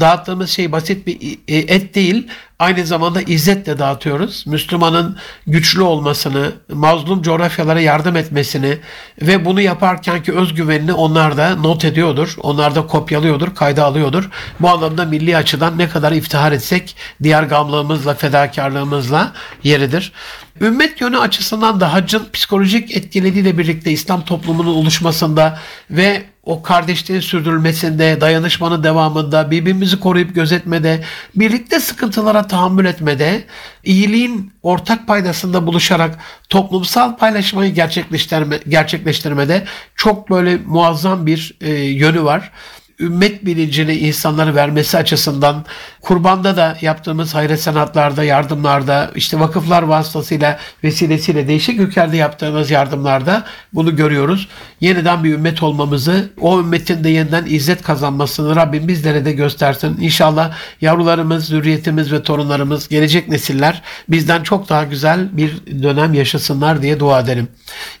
Dağıttığımız 0.00 0.50
şey 0.50 0.72
basit 0.72 1.06
bir 1.06 1.38
e, 1.48 1.56
et 1.56 1.94
değil 1.94 2.28
aynı 2.60 2.86
zamanda 2.86 3.22
izzet 3.22 3.66
de 3.66 3.78
dağıtıyoruz. 3.78 4.44
Müslümanın 4.46 5.16
güçlü 5.46 5.82
olmasını, 5.82 6.52
mazlum 6.72 7.22
coğrafyalara 7.22 7.80
yardım 7.80 8.16
etmesini 8.16 8.78
ve 9.22 9.44
bunu 9.44 9.60
yaparkenki 9.60 10.32
özgüvenini 10.32 10.92
onlar 10.92 11.36
da 11.36 11.56
not 11.56 11.84
ediyordur. 11.84 12.36
Onlar 12.42 12.74
da 12.74 12.86
kopyalıyordur, 12.86 13.54
kayda 13.54 13.84
alıyordur. 13.84 14.30
Bu 14.60 14.68
anlamda 14.68 15.04
milli 15.04 15.36
açıdan 15.36 15.78
ne 15.78 15.88
kadar 15.88 16.12
iftihar 16.12 16.52
etsek 16.52 16.96
diğer 17.22 17.42
gamlığımızla, 17.42 18.14
fedakarlığımızla 18.14 19.32
yeridir. 19.64 20.12
Ümmet 20.60 21.00
yönü 21.00 21.18
açısından 21.18 21.80
da 21.80 21.92
haccın 21.92 22.28
psikolojik 22.32 22.96
etkilediğiyle 22.96 23.58
birlikte 23.58 23.90
İslam 23.90 24.24
toplumunun 24.24 24.74
oluşmasında 24.74 25.58
ve 25.90 26.22
o 26.42 26.62
kardeşliğin 26.62 27.20
sürdürülmesinde, 27.20 28.20
dayanışmanın 28.20 28.84
devamında, 28.84 29.50
birbirimizi 29.50 30.00
koruyup 30.00 30.34
gözetmede, 30.34 31.04
birlikte 31.36 31.80
sıkıntılara 31.80 32.46
tahammül 32.46 32.84
etmede, 32.84 33.44
iyiliğin 33.84 34.52
ortak 34.62 35.06
paydasında 35.06 35.66
buluşarak 35.66 36.18
toplumsal 36.48 37.16
paylaşmayı 37.16 37.74
gerçekleştirme, 37.74 38.60
gerçekleştirmede 38.68 39.64
çok 39.94 40.30
böyle 40.30 40.56
muazzam 40.66 41.26
bir 41.26 41.56
e, 41.60 41.70
yönü 41.74 42.24
var 42.24 42.52
ümmet 43.00 43.46
bilincini 43.46 43.94
insanlara 43.94 44.54
vermesi 44.54 44.98
açısından 44.98 45.64
kurbanda 46.00 46.56
da 46.56 46.78
yaptığımız 46.80 47.34
hayret 47.34 47.60
sanatlarda, 47.60 48.24
yardımlarda, 48.24 49.10
işte 49.14 49.40
vakıflar 49.40 49.82
vasıtasıyla 49.82 50.58
vesilesiyle 50.84 51.48
değişik 51.48 51.80
ülkelerde 51.80 52.16
yaptığımız 52.16 52.70
yardımlarda 52.70 53.44
bunu 53.72 53.96
görüyoruz. 53.96 54.48
Yeniden 54.80 55.24
bir 55.24 55.34
ümmet 55.34 55.62
olmamızı, 55.62 56.30
o 56.40 56.60
ümmetin 56.60 57.04
de 57.04 57.10
yeniden 57.10 57.44
izzet 57.46 57.82
kazanmasını 57.82 58.56
Rabbim 58.56 58.88
bizlere 58.88 59.24
de 59.24 59.32
göstersin. 59.32 59.96
İnşallah 60.00 60.52
yavrularımız, 60.80 61.44
zürriyetimiz 61.44 62.12
ve 62.12 62.22
torunlarımız, 62.22 62.88
gelecek 62.88 63.28
nesiller 63.28 63.82
bizden 64.08 64.42
çok 64.42 64.68
daha 64.68 64.84
güzel 64.84 65.36
bir 65.36 65.82
dönem 65.82 66.14
yaşasınlar 66.14 66.82
diye 66.82 67.00
dua 67.00 67.20
ederim. 67.20 67.48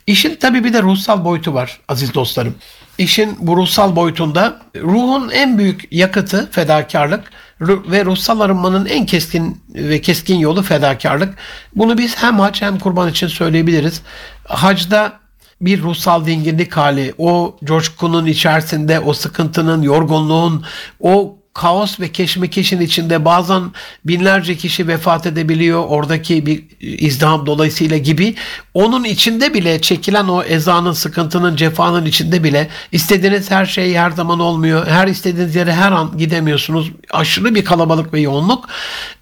İşin 0.06 0.36
tabii 0.36 0.64
bir 0.64 0.72
de 0.72 0.82
ruhsal 0.82 1.24
boyutu 1.24 1.54
var 1.54 1.80
aziz 1.88 2.14
dostlarım 2.14 2.54
işin 3.00 3.36
bu 3.40 3.56
ruhsal 3.56 3.96
boyutunda 3.96 4.60
ruhun 4.76 5.30
en 5.30 5.58
büyük 5.58 5.92
yakıtı 5.92 6.50
fedakarlık 6.50 7.32
ve 7.60 8.04
ruhsal 8.04 8.40
arınmanın 8.40 8.86
en 8.86 9.06
keskin 9.06 9.62
ve 9.74 10.00
keskin 10.00 10.38
yolu 10.38 10.62
fedakarlık. 10.62 11.34
Bunu 11.76 11.98
biz 11.98 12.22
hem 12.22 12.38
hac 12.38 12.62
hem 12.62 12.78
kurban 12.78 13.10
için 13.10 13.26
söyleyebiliriz. 13.26 14.02
Hacda 14.44 15.12
bir 15.60 15.82
ruhsal 15.82 16.26
dinginlik 16.26 16.76
hali, 16.76 17.14
o 17.18 17.56
coşkunun 17.64 18.26
içerisinde, 18.26 19.00
o 19.00 19.12
sıkıntının, 19.12 19.82
yorgunluğun, 19.82 20.64
o 21.00 21.39
kaos 21.54 22.00
ve 22.00 22.12
keşmekeşin 22.12 22.80
içinde 22.80 23.24
bazen 23.24 23.62
binlerce 24.04 24.56
kişi 24.56 24.88
vefat 24.88 25.26
edebiliyor 25.26 25.84
oradaki 25.88 26.46
bir 26.46 26.64
izdiham 26.80 27.46
dolayısıyla 27.46 27.96
gibi. 27.96 28.34
Onun 28.74 29.04
içinde 29.04 29.54
bile 29.54 29.80
çekilen 29.80 30.28
o 30.28 30.42
ezanın, 30.42 30.92
sıkıntının, 30.92 31.56
cefanın 31.56 32.06
içinde 32.06 32.44
bile 32.44 32.68
istediğiniz 32.92 33.50
her 33.50 33.66
şey 33.66 33.94
her 33.94 34.10
zaman 34.10 34.40
olmuyor. 34.40 34.86
Her 34.86 35.08
istediğiniz 35.08 35.56
yere 35.56 35.72
her 35.72 35.92
an 35.92 36.18
gidemiyorsunuz. 36.18 36.92
Aşırı 37.10 37.54
bir 37.54 37.64
kalabalık 37.64 38.12
ve 38.12 38.20
yoğunluk. 38.20 38.68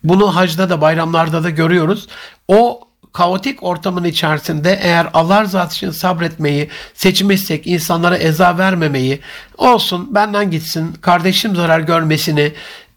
Bunu 0.05 0.37
hacda 0.37 0.71
da 0.71 0.81
bayramlarda 0.81 1.45
da 1.45 1.51
görüyoruz. 1.51 2.07
O 2.49 2.88
kaotik 3.19 3.63
ortamın 3.63 4.05
içerisinde 4.05 4.79
eğer 4.83 5.07
Allah 5.15 5.43
rızası 5.43 5.77
için 5.77 5.91
sabretmeyi 5.91 6.69
seçmişsek, 6.95 7.67
insanlara 7.67 8.17
eza 8.17 8.59
vermemeyi, 8.59 9.21
olsun 9.57 10.15
benden 10.15 10.51
gitsin, 10.51 10.93
kardeşim 10.93 11.57
zarar 11.57 11.81
görmesini, 11.81 12.53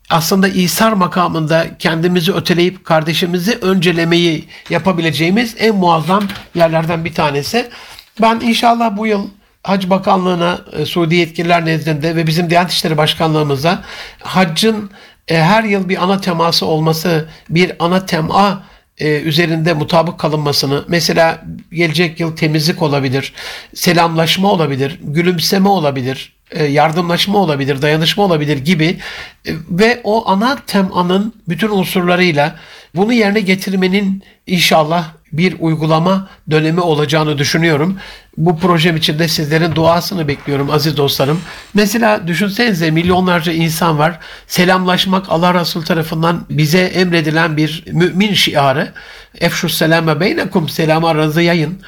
aslında 0.10 0.48
İsar 0.48 0.92
makamında 0.92 1.78
kendimizi 1.80 2.34
öteleyip 2.34 2.86
kardeşimizi 2.86 3.58
öncelemeyi 3.62 4.46
yapabileceğimiz 4.70 5.56
en 5.60 5.76
muazzam 5.76 6.24
yerlerden 6.56 7.06
bir 7.06 7.14
tanesi. 7.14 7.70
Ben 8.22 8.40
inşallah 8.40 8.98
bu 8.98 9.08
yıl 9.08 9.30
Hac 9.64 9.90
Bakanlığı'na, 9.90 10.60
e, 10.74 10.86
Suudi 10.86 11.16
yetkililer 11.16 11.66
nezdinde 11.66 12.16
ve 12.16 12.28
bizim 12.28 12.50
Diyanet 12.50 12.72
İşleri 12.72 12.98
Başkanlığımıza 12.98 13.84
haccın 14.20 14.92
e, 15.28 15.42
her 15.42 15.64
yıl 15.64 15.90
bir 15.90 16.04
ana 16.04 16.22
teması 16.22 16.66
olması, 16.66 17.30
bir 17.50 17.72
ana 17.80 18.06
tema 18.06 18.71
e, 19.02 19.22
üzerinde 19.22 19.74
mutabık 19.74 20.20
kalınmasını 20.20 20.86
mesela 20.88 21.44
gelecek 21.74 22.20
yıl 22.20 22.36
temizlik 22.36 22.82
olabilir, 22.82 23.34
selamlaşma 23.74 24.52
olabilir, 24.52 25.00
gülümseme 25.04 25.70
olabilir, 25.70 26.34
e, 26.52 26.64
yardımlaşma 26.64 27.40
olabilir, 27.40 27.82
dayanışma 27.82 28.24
olabilir 28.24 28.58
gibi 28.58 28.86
e, 29.48 29.52
ve 29.70 30.02
o 30.04 30.30
ana 30.30 30.58
temanın 30.68 31.34
bütün 31.50 31.70
unsurlarıyla 31.70 32.56
bunu 32.96 33.14
yerine 33.14 33.40
getirmenin 33.40 34.24
inşallah 34.48 35.14
bir 35.34 35.56
uygulama 35.60 36.30
dönemi 36.52 36.80
olacağını 36.82 37.38
düşünüyorum. 37.38 37.98
Bu 38.38 38.60
projem 38.60 38.96
için 38.98 39.20
de 39.20 39.28
sizlerin 39.28 39.76
duasını 39.76 40.28
bekliyorum 40.28 40.72
aziz 40.72 40.98
dostlarım. 40.98 41.41
Mesela 41.74 42.28
düşünsenize 42.28 42.91
milyonlarca 42.91 43.52
insan 43.54 44.00
var. 44.00 44.20
Selamlaşmak 44.48 45.26
Allah 45.30 45.54
Resulü 45.54 45.86
tarafından 45.86 46.46
bize 46.50 46.82
emredilen 46.82 47.58
bir 47.58 47.84
mümin 47.91 48.34
şiarı. 48.34 48.91
Efşus 49.39 49.78
selame 49.78 50.20
beynekum 50.20 50.70
selamı 50.70 51.08
aranızda 51.08 51.41
yayın. 51.41 51.82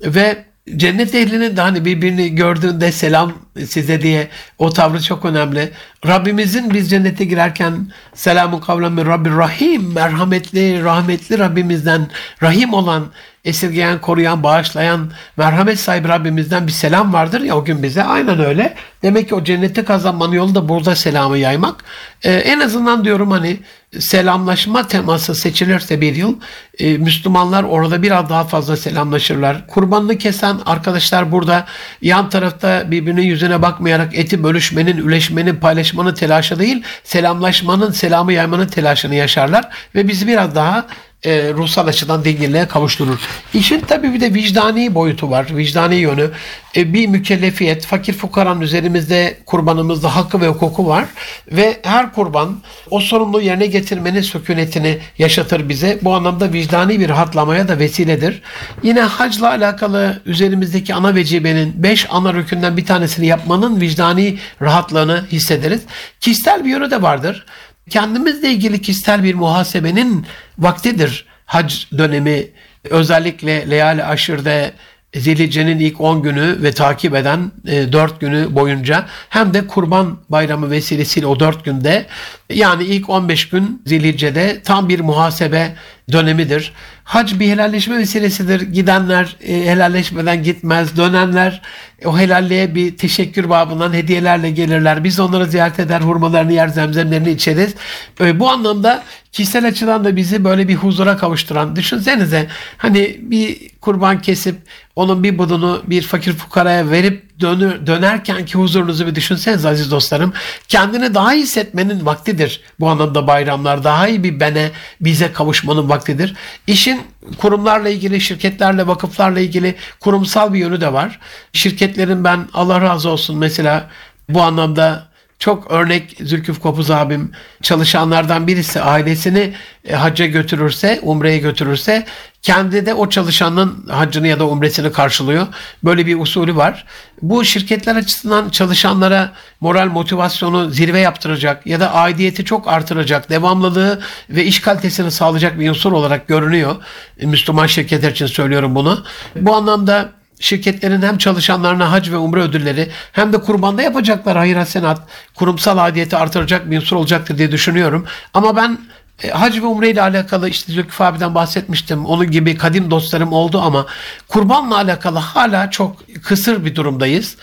Ve 0.00 0.44
cennet 0.76 1.14
ehlinin 1.14 1.56
de 1.56 1.60
hani 1.60 1.84
birbirini 1.84 2.34
gördüğünde 2.34 2.92
selam 2.92 3.32
size 3.66 4.02
diye 4.02 4.28
o 4.58 4.70
tavrı 4.70 5.02
çok 5.02 5.24
önemli. 5.24 5.72
Rabbimizin 6.06 6.74
biz 6.74 6.90
cennete 6.90 7.24
girerken 7.24 7.92
selamun 8.14 8.60
kavlen 8.60 8.92
min 8.92 9.06
Rabbir 9.06 9.30
Rahim 9.30 9.92
merhametli 9.92 10.84
rahmetli 10.84 11.38
Rabbimizden 11.38 12.08
rahim 12.42 12.74
olan 12.74 13.06
esirgeyen, 13.46 14.00
koruyan, 14.00 14.42
bağışlayan, 14.42 15.10
merhamet 15.36 15.80
sahibi 15.80 16.08
Rabbimizden 16.08 16.66
bir 16.66 16.72
selam 16.72 17.12
vardır 17.12 17.40
ya 17.40 17.56
o 17.56 17.64
gün 17.64 17.82
bize. 17.82 18.02
Aynen 18.02 18.40
öyle. 18.40 18.74
Demek 19.02 19.28
ki 19.28 19.34
o 19.34 19.44
cennette 19.44 19.84
kazanmanın 19.84 20.32
yolu 20.32 20.54
da 20.54 20.68
burada 20.68 20.94
selamı 20.96 21.38
yaymak. 21.38 21.84
Ee, 22.22 22.32
en 22.32 22.60
azından 22.60 23.04
diyorum 23.04 23.30
hani 23.30 23.58
selamlaşma 23.98 24.86
teması 24.86 25.34
seçilirse 25.34 26.00
bir 26.00 26.16
yıl 26.16 26.36
e, 26.78 26.98
Müslümanlar 26.98 27.62
orada 27.62 28.02
biraz 28.02 28.28
daha 28.28 28.44
fazla 28.44 28.76
selamlaşırlar. 28.76 29.66
Kurbanını 29.66 30.18
kesen 30.18 30.58
arkadaşlar 30.66 31.32
burada 31.32 31.66
yan 32.02 32.30
tarafta 32.30 32.90
birbirinin 32.90 33.22
yüzüne 33.22 33.62
bakmayarak 33.62 34.18
eti 34.18 34.42
bölüşmenin, 34.42 34.96
üleşmenin, 34.96 35.56
paylaşmanın 35.56 36.14
telaşı 36.14 36.58
değil, 36.58 36.82
selamlaşmanın, 37.04 37.90
selamı 37.90 38.32
yaymanın 38.32 38.66
telaşını 38.66 39.14
yaşarlar 39.14 39.68
ve 39.94 40.08
bizi 40.08 40.26
biraz 40.26 40.54
daha 40.54 40.86
e, 41.24 41.52
ruhsal 41.52 41.86
açıdan 41.86 42.24
denginliğe 42.24 42.68
kavuşturur. 42.68 43.18
İşin 43.54 43.80
tabii 43.80 44.14
bir 44.14 44.20
de 44.20 44.34
vicdani 44.34 44.94
boyutu 44.94 45.30
var, 45.30 45.46
vicdani 45.56 45.94
yönü. 45.94 46.30
E, 46.76 46.92
bir 46.92 47.06
mükellefiyet, 47.06 47.86
fakir 47.86 48.12
fukaranın 48.12 48.60
üzerimizde 48.60 49.38
kurbanımızda 49.46 50.16
hakkı 50.16 50.40
ve 50.40 50.48
hukuku 50.48 50.86
var 50.86 51.04
ve 51.52 51.80
her 51.82 52.12
kurban 52.12 52.60
o 52.90 53.00
sorumluluğu 53.00 53.40
yerine 53.40 53.66
getirmenin 53.66 54.20
sükunetini 54.20 54.98
yaşatır 55.18 55.68
bize. 55.68 55.98
Bu 56.02 56.14
anlamda 56.14 56.52
vicdani 56.52 57.00
bir 57.00 57.08
rahatlamaya 57.08 57.68
da 57.68 57.78
vesiledir. 57.78 58.42
Yine 58.82 59.00
hacla 59.00 59.48
alakalı 59.48 60.22
üzerimizdeki 60.26 60.94
ana 60.94 61.14
vecibenin 61.14 61.82
beş 61.82 62.06
ana 62.10 62.34
rükünden 62.34 62.76
bir 62.76 62.86
tanesini 62.86 63.26
yapmanın 63.26 63.80
vicdani 63.80 64.38
rahatlığını 64.62 65.26
hissederiz. 65.32 65.82
Kişisel 66.20 66.64
bir 66.64 66.70
yönü 66.70 66.90
de 66.90 67.02
vardır 67.02 67.46
kendimizle 67.90 68.50
ilgili 68.50 68.82
kişisel 68.82 69.22
bir 69.22 69.34
muhasebenin 69.34 70.26
vaktidir 70.58 71.26
hac 71.46 71.74
dönemi. 71.98 72.46
Özellikle 72.90 73.70
Leyali 73.70 74.04
Aşır'da 74.04 74.72
Zilhicce'nin 75.14 75.78
ilk 75.78 76.00
10 76.00 76.22
günü 76.22 76.62
ve 76.62 76.72
takip 76.72 77.14
eden 77.14 77.52
e, 77.66 77.92
4 77.92 78.20
günü 78.20 78.54
boyunca 78.54 79.06
hem 79.28 79.54
de 79.54 79.66
Kurban 79.66 80.18
Bayramı 80.28 80.70
vesilesiyle 80.70 81.26
o 81.26 81.40
4 81.40 81.64
günde 81.64 82.06
yani 82.50 82.84
ilk 82.84 83.10
15 83.10 83.48
gün 83.48 83.82
Zilhicce'de 83.86 84.60
tam 84.62 84.88
bir 84.88 85.00
muhasebe 85.00 85.74
dönemidir. 86.12 86.72
Hac 87.04 87.40
bir 87.40 87.48
helalleşme 87.48 87.98
vesilesidir. 87.98 88.60
Gidenler 88.60 89.36
e, 89.46 89.66
helalleşmeden 89.66 90.42
gitmez. 90.42 90.96
Dönenler 90.96 91.62
o 92.04 92.18
helalliğe 92.18 92.74
bir 92.74 92.96
teşekkür 92.96 93.48
babından 93.48 93.92
hediyelerle 93.92 94.50
gelirler. 94.50 95.04
Biz 95.04 95.20
onları 95.20 95.46
ziyaret 95.46 95.80
eder, 95.80 96.00
hurmalarını 96.00 96.52
yer, 96.52 96.68
zemzemlerini 96.68 97.30
içeriz. 97.30 97.74
E, 98.20 98.40
bu 98.40 98.50
anlamda 98.50 99.02
kişisel 99.32 99.68
açıdan 99.68 100.04
da 100.04 100.16
bizi 100.16 100.44
böyle 100.44 100.68
bir 100.68 100.74
huzura 100.74 101.16
kavuşturan. 101.16 101.76
Düşünsenize 101.76 102.46
hani 102.76 103.16
bir 103.20 103.70
kurban 103.80 104.22
kesip 104.22 104.56
onun 104.96 105.22
bir 105.22 105.38
budunu 105.38 105.82
bir 105.86 106.02
fakir 106.02 106.32
fukaraya 106.32 106.90
verip 106.90 107.35
dönür, 107.40 107.86
dönerken 107.86 108.44
ki 108.44 108.58
huzurunuzu 108.58 109.06
bir 109.06 109.14
düşünseniz 109.14 109.66
aziz 109.66 109.90
dostlarım. 109.90 110.32
Kendini 110.68 111.14
daha 111.14 111.34
iyi 111.34 111.42
hissetmenin 111.42 112.06
vaktidir. 112.06 112.60
Bu 112.80 112.88
anlamda 112.88 113.26
bayramlar 113.26 113.84
daha 113.84 114.08
iyi 114.08 114.24
bir 114.24 114.40
bene 114.40 114.70
bize 115.00 115.32
kavuşmanın 115.32 115.88
vaktidir. 115.88 116.34
İşin 116.66 117.02
kurumlarla 117.38 117.88
ilgili, 117.88 118.20
şirketlerle, 118.20 118.86
vakıflarla 118.86 119.40
ilgili 119.40 119.74
kurumsal 120.00 120.52
bir 120.52 120.58
yönü 120.58 120.80
de 120.80 120.92
var. 120.92 121.18
Şirketlerin 121.52 122.24
ben 122.24 122.48
Allah 122.54 122.80
razı 122.80 123.08
olsun 123.08 123.38
mesela 123.38 123.90
bu 124.28 124.42
anlamda 124.42 125.08
çok 125.38 125.70
örnek 125.70 126.16
Zülküf 126.20 126.60
Kopuz 126.60 126.90
abim 126.90 127.32
çalışanlardan 127.62 128.46
birisi 128.46 128.80
ailesini 128.80 129.54
e, 129.84 129.94
hacca 129.94 130.26
götürürse, 130.26 131.00
umreye 131.02 131.38
götürürse 131.38 132.06
kendi 132.42 132.86
de 132.86 132.94
o 132.94 133.08
çalışanın 133.08 133.86
haccını 133.88 134.28
ya 134.28 134.38
da 134.38 134.46
umresini 134.46 134.92
karşılıyor. 134.92 135.46
Böyle 135.84 136.06
bir 136.06 136.20
usulü 136.20 136.56
var. 136.56 136.84
Bu 137.22 137.44
şirketler 137.44 137.96
açısından 137.96 138.48
çalışanlara 138.48 139.32
moral 139.60 139.86
motivasyonu 139.86 140.70
zirve 140.70 141.00
yaptıracak 141.00 141.66
ya 141.66 141.80
da 141.80 141.94
aidiyeti 141.94 142.44
çok 142.44 142.68
artıracak, 142.68 143.30
devamlılığı 143.30 144.00
ve 144.30 144.44
iş 144.44 144.60
kalitesini 144.60 145.10
sağlayacak 145.10 145.60
bir 145.60 145.70
unsur 145.70 145.92
olarak 145.92 146.28
görünüyor. 146.28 146.76
E, 147.18 147.26
Müslüman 147.26 147.66
şirketler 147.66 148.10
için 148.10 148.26
söylüyorum 148.26 148.74
bunu. 148.74 149.04
Bu 149.36 149.54
anlamda 149.54 150.12
şirketlerin 150.40 151.02
hem 151.02 151.18
çalışanlarına 151.18 151.92
hac 151.92 152.10
ve 152.10 152.16
umre 152.16 152.40
ödülleri 152.40 152.90
hem 153.12 153.32
de 153.32 153.40
kurbanda 153.40 153.82
yapacaklar 153.82 154.36
hayır 154.36 154.56
hasenat 154.56 155.02
kurumsal 155.34 155.78
adiyeti 155.78 156.16
artıracak 156.16 156.70
bir 156.70 156.76
unsur 156.76 156.96
olacaktır 156.96 157.38
diye 157.38 157.52
düşünüyorum. 157.52 158.06
Ama 158.34 158.56
ben 158.56 158.78
e, 159.22 159.28
hac 159.28 159.56
ve 159.56 159.66
umre 159.66 159.90
ile 159.90 160.02
alakalı 160.02 160.48
işte 160.48 160.72
Zülküf 160.72 161.00
abiden 161.00 161.34
bahsetmiştim. 161.34 162.06
Onun 162.06 162.30
gibi 162.30 162.56
kadim 162.56 162.90
dostlarım 162.90 163.32
oldu 163.32 163.60
ama 163.60 163.86
kurbanla 164.28 164.76
alakalı 164.76 165.18
hala 165.18 165.70
çok 165.70 165.96
kısır 166.22 166.64
bir 166.64 166.74
durumdayız. 166.74 167.36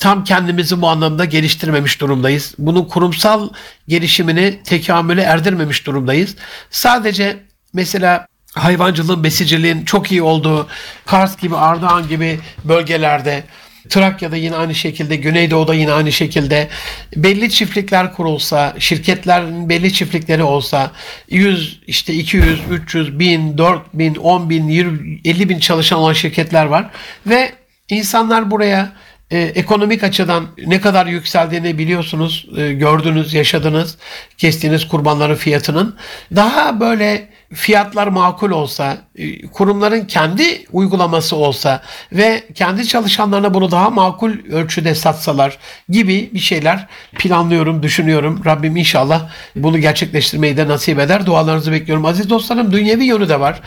Tam 0.00 0.24
kendimizi 0.24 0.82
bu 0.82 0.88
anlamda 0.88 1.24
geliştirmemiş 1.24 2.00
durumdayız. 2.00 2.54
Bunun 2.58 2.84
kurumsal 2.84 3.48
gelişimini 3.88 4.62
tekamüle 4.64 5.22
erdirmemiş 5.22 5.86
durumdayız. 5.86 6.36
Sadece 6.70 7.42
mesela 7.72 8.26
hayvancılığın, 8.56 9.24
besiciliğin 9.24 9.84
çok 9.84 10.12
iyi 10.12 10.22
olduğu 10.22 10.66
Kars 11.06 11.36
gibi, 11.36 11.56
Ardahan 11.56 12.08
gibi 12.08 12.38
bölgelerde 12.64 13.44
Trakya'da 13.88 14.36
yine 14.36 14.56
aynı 14.56 14.74
şekilde, 14.74 15.16
Güneydoğu'da 15.16 15.74
yine 15.74 15.92
aynı 15.92 16.12
şekilde 16.12 16.68
belli 17.16 17.50
çiftlikler 17.50 18.12
kurulsa, 18.12 18.74
şirketlerin 18.78 19.68
belli 19.68 19.92
çiftlikleri 19.92 20.42
olsa 20.42 20.90
100, 21.30 21.80
işte 21.86 22.14
200, 22.14 22.60
300, 22.70 23.18
1000, 23.18 23.58
4000, 23.58 24.14
10 24.14 24.50
bin, 24.50 24.68
20, 24.68 25.20
50 25.24 25.48
bin 25.48 25.58
çalışan 25.58 25.98
olan 25.98 26.12
şirketler 26.12 26.66
var 26.66 26.90
ve 27.26 27.52
insanlar 27.88 28.50
buraya 28.50 28.92
e, 29.30 29.38
ekonomik 29.38 30.04
açıdan 30.04 30.46
ne 30.66 30.80
kadar 30.80 31.06
yükseldiğini 31.06 31.78
biliyorsunuz, 31.78 32.46
e, 32.56 32.72
gördünüz, 32.72 33.34
yaşadınız, 33.34 33.96
kestiğiniz 34.38 34.88
kurbanların 34.88 35.34
fiyatının. 35.34 35.96
Daha 36.36 36.80
böyle 36.80 37.28
fiyatlar 37.54 38.06
makul 38.06 38.50
olsa, 38.50 38.98
e, 39.16 39.46
kurumların 39.46 40.04
kendi 40.04 40.64
uygulaması 40.72 41.36
olsa 41.36 41.82
ve 42.12 42.44
kendi 42.54 42.88
çalışanlarına 42.88 43.54
bunu 43.54 43.70
daha 43.70 43.90
makul 43.90 44.32
ölçüde 44.52 44.94
satsalar 44.94 45.58
gibi 45.88 46.30
bir 46.34 46.38
şeyler 46.38 46.86
planlıyorum, 47.14 47.82
düşünüyorum. 47.82 48.42
Rabbim 48.46 48.76
inşallah 48.76 49.28
bunu 49.56 49.78
gerçekleştirmeyi 49.78 50.56
de 50.56 50.68
nasip 50.68 50.98
eder. 50.98 51.26
Dualarınızı 51.26 51.72
bekliyorum. 51.72 52.04
Aziz 52.04 52.30
dostlarım 52.30 52.72
dünyevi 52.72 53.04
yönü 53.04 53.28
de 53.28 53.40
var. 53.40 53.60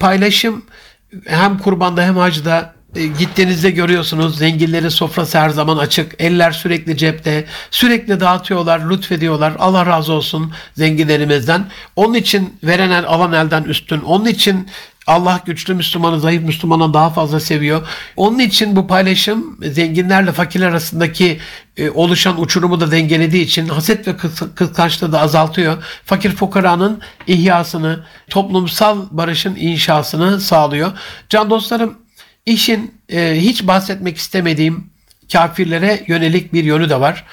Paylaşım 0.00 0.64
hem 1.26 1.58
kurbanda 1.58 2.02
hem 2.02 2.16
hacda 2.16 2.79
gittiğinizde 2.94 3.70
görüyorsunuz 3.70 4.38
zenginlerin 4.38 4.88
sofrası 4.88 5.38
her 5.38 5.50
zaman 5.50 5.76
açık. 5.76 6.14
Eller 6.18 6.52
sürekli 6.52 6.96
cepte. 6.96 7.44
Sürekli 7.70 8.20
dağıtıyorlar, 8.20 8.90
lütfediyorlar. 8.90 9.52
Allah 9.58 9.86
razı 9.86 10.12
olsun 10.12 10.52
zenginlerimizden. 10.74 11.66
Onun 11.96 12.14
için 12.14 12.58
veren 12.64 12.90
el 12.90 13.04
alan 13.06 13.32
elden 13.32 13.64
üstün. 13.64 14.00
Onun 14.00 14.26
için 14.26 14.68
Allah 15.06 15.40
güçlü 15.46 15.74
Müslümanı 15.74 16.20
zayıf 16.20 16.42
Müslümana 16.42 16.94
daha 16.94 17.10
fazla 17.10 17.40
seviyor. 17.40 17.88
Onun 18.16 18.38
için 18.38 18.76
bu 18.76 18.86
paylaşım 18.86 19.58
zenginlerle 19.62 20.32
fakirler 20.32 20.68
arasındaki 20.68 21.38
e, 21.76 21.90
oluşan 21.90 22.40
uçurumu 22.40 22.80
da 22.80 22.90
dengelediği 22.90 23.44
için 23.44 23.68
haset 23.68 24.08
ve 24.08 24.16
kıskançlığı 24.54 25.12
da 25.12 25.20
azaltıyor. 25.20 25.84
Fakir 26.04 26.30
fukaranın 26.30 27.00
ihyasını, 27.26 28.04
toplumsal 28.30 28.98
barışın 29.10 29.56
inşasını 29.56 30.40
sağlıyor. 30.40 30.92
Can 31.28 31.50
dostlarım 31.50 31.98
İşin 32.50 32.94
e, 33.08 33.36
hiç 33.40 33.66
bahsetmek 33.66 34.16
istemediğim 34.16 34.90
kafirlere 35.32 36.04
yönelik 36.06 36.52
bir 36.52 36.64
yönü 36.64 36.90
de 36.90 37.00
var. 37.00 37.24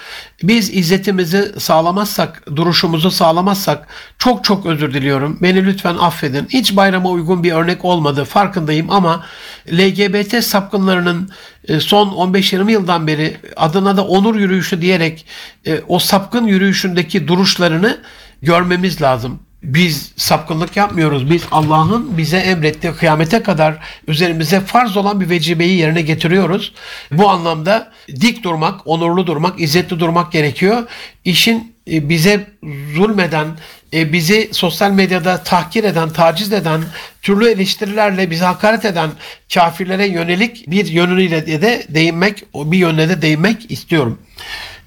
Biz 0.44 0.76
izzetimizi 0.76 1.52
sağlamazsak, 1.60 2.44
duruşumuzu 2.56 3.12
sağlamazsak 3.12 3.88
çok 4.18 4.44
çok 4.44 4.66
özür 4.66 4.94
diliyorum. 4.94 5.38
Beni 5.42 5.66
lütfen 5.66 5.96
affedin. 5.96 6.48
Hiç 6.50 6.76
bayrama 6.76 7.10
uygun 7.10 7.44
bir 7.44 7.52
örnek 7.52 7.86
olmadı 7.86 8.26
farkındayım 8.26 8.92
ama 8.92 9.26
LGBT 9.72 10.44
sapkınlarının 10.44 11.30
e, 11.68 11.80
son 11.80 12.08
15-20 12.08 12.72
yıldan 12.72 13.08
beri 13.08 13.38
adına 13.56 13.98
da 13.98 14.08
onur 14.08 14.36
yürüyüşü 14.36 14.82
diyerek 14.82 15.26
e, 15.66 15.82
o 15.88 16.00
sapkın 16.00 16.48
yürüyüşündeki 16.48 17.28
duruşlarını 17.28 17.98
görmemiz 18.42 19.02
lazım. 19.02 19.47
Biz 19.64 20.12
sapkınlık 20.16 20.78
yapmıyoruz. 20.78 21.32
Biz 21.32 21.44
Allah'ın 21.52 22.18
bize 22.18 22.38
emrettiği 22.38 22.94
kıyamete 22.94 23.44
kadar 23.44 23.78
üzerimize 24.08 24.60
farz 24.60 24.98
olan 24.98 25.22
bir 25.22 25.30
vecibeyi 25.30 25.78
yerine 25.78 26.02
getiriyoruz. 26.02 26.74
Bu 27.12 27.30
anlamda 27.30 27.92
dik 28.22 28.44
durmak, 28.44 28.88
onurlu 28.88 29.28
durmak, 29.28 29.62
izzetli 29.62 30.00
durmak 30.00 30.32
gerekiyor. 30.32 30.84
İşin 31.26 31.76
e, 31.92 32.10
bize 32.10 32.48
zulmeden, 32.96 33.48
e, 33.94 34.14
bizi 34.14 34.50
sosyal 34.52 34.92
medyada 34.92 35.44
tahkir 35.44 35.84
eden, 35.84 36.10
taciz 36.10 36.54
eden, 36.54 36.82
türlü 37.22 37.50
eleştirilerle 37.50 38.32
bizi 38.32 38.46
hakaret 38.46 38.86
eden 38.86 39.10
kafirlere 39.54 40.08
yönelik 40.08 40.72
bir 40.72 40.86
yönüyle 40.86 41.62
de 41.62 41.86
değinmek, 41.90 42.44
bir 42.56 42.78
yönüne 42.78 43.10
de 43.10 43.22
değinmek 43.22 43.72
istiyorum. 43.72 44.20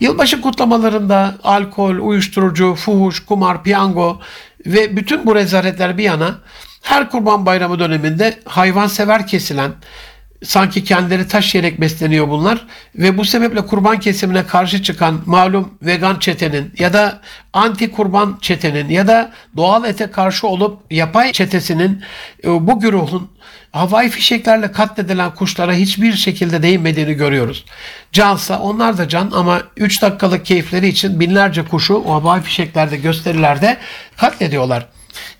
Yılbaşı 0.00 0.40
kutlamalarında 0.40 1.38
alkol, 1.44 1.96
uyuşturucu, 1.96 2.74
fuhuş, 2.74 3.20
kumar, 3.20 3.62
piyango 3.62 4.20
ve 4.66 4.96
bütün 4.96 5.27
bu 5.27 5.35
rezaletler 5.35 5.99
bir 5.99 6.05
yana 6.05 6.38
her 6.83 7.11
kurban 7.11 7.46
bayramı 7.46 7.79
döneminde 7.79 8.38
hayvansever 8.44 9.27
kesilen 9.27 9.73
sanki 10.42 10.85
kendileri 10.85 11.29
taş 11.29 11.55
yiyerek 11.55 11.81
besleniyor 11.81 12.29
bunlar 12.29 12.66
ve 12.94 13.18
bu 13.18 13.25
sebeple 13.25 13.66
kurban 13.66 14.01
kesimine 14.01 14.46
karşı 14.46 14.83
çıkan 14.83 15.20
malum 15.27 15.75
vegan 15.83 16.18
çetenin 16.18 16.73
ya 16.79 16.92
da 16.92 17.20
anti 17.53 17.90
kurban 17.90 18.38
çetenin 18.40 18.88
ya 18.88 19.07
da 19.07 19.33
doğal 19.57 19.85
ete 19.85 20.11
karşı 20.11 20.46
olup 20.46 20.92
yapay 20.92 21.33
çetesinin 21.33 22.03
e, 22.44 22.49
bu 22.49 22.81
güruhun 22.81 23.31
havai 23.72 24.09
fişeklerle 24.09 24.72
katledilen 24.72 25.35
kuşlara 25.35 25.72
hiçbir 25.72 26.12
şekilde 26.12 26.62
değinmediğini 26.62 27.14
görüyoruz. 27.14 27.64
Cansa 28.12 28.59
onlar 28.59 28.98
da 28.98 29.09
can 29.09 29.30
ama 29.35 29.62
3 29.76 30.02
dakikalık 30.02 30.46
keyifleri 30.46 30.88
için 30.88 31.20
binlerce 31.20 31.64
kuşu 31.64 31.94
o 31.94 32.12
havai 32.12 32.42
fişeklerde 32.42 32.96
gösterilerde 32.96 33.76
katlediyorlar. 34.16 34.87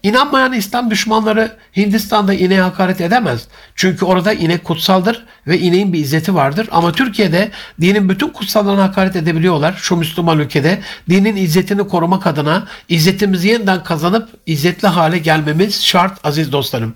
İnanmayan 0.03 0.53
İslam 0.53 0.91
düşmanları 0.91 1.57
Hindistan'da 1.77 2.35
ineğe 2.35 2.61
hakaret 2.61 3.01
edemez. 3.01 3.49
Çünkü 3.75 4.05
orada 4.05 4.33
inek 4.33 4.65
kutsaldır 4.65 5.25
ve 5.47 5.59
ineğin 5.59 5.93
bir 5.93 5.99
izzeti 5.99 6.35
vardır. 6.35 6.69
Ama 6.71 6.93
Türkiye'de 6.93 7.51
dinin 7.81 8.09
bütün 8.09 8.29
kutsallarına 8.29 8.83
hakaret 8.83 9.17
edebiliyorlar. 9.17 9.75
Şu 9.81 9.97
Müslüman 9.97 10.39
ülkede 10.39 10.81
dinin 11.11 11.37
izzetini 11.37 11.89
korumak 11.89 12.27
adına 12.27 12.67
izzetimizi 12.89 13.49
yeniden 13.49 13.85
kazanıp 13.85 14.29
izzetli 14.47 14.89
hale 14.89 15.19
gelmemiz 15.19 15.85
şart 15.85 16.25
aziz 16.25 16.53
dostlarım. 16.53 16.95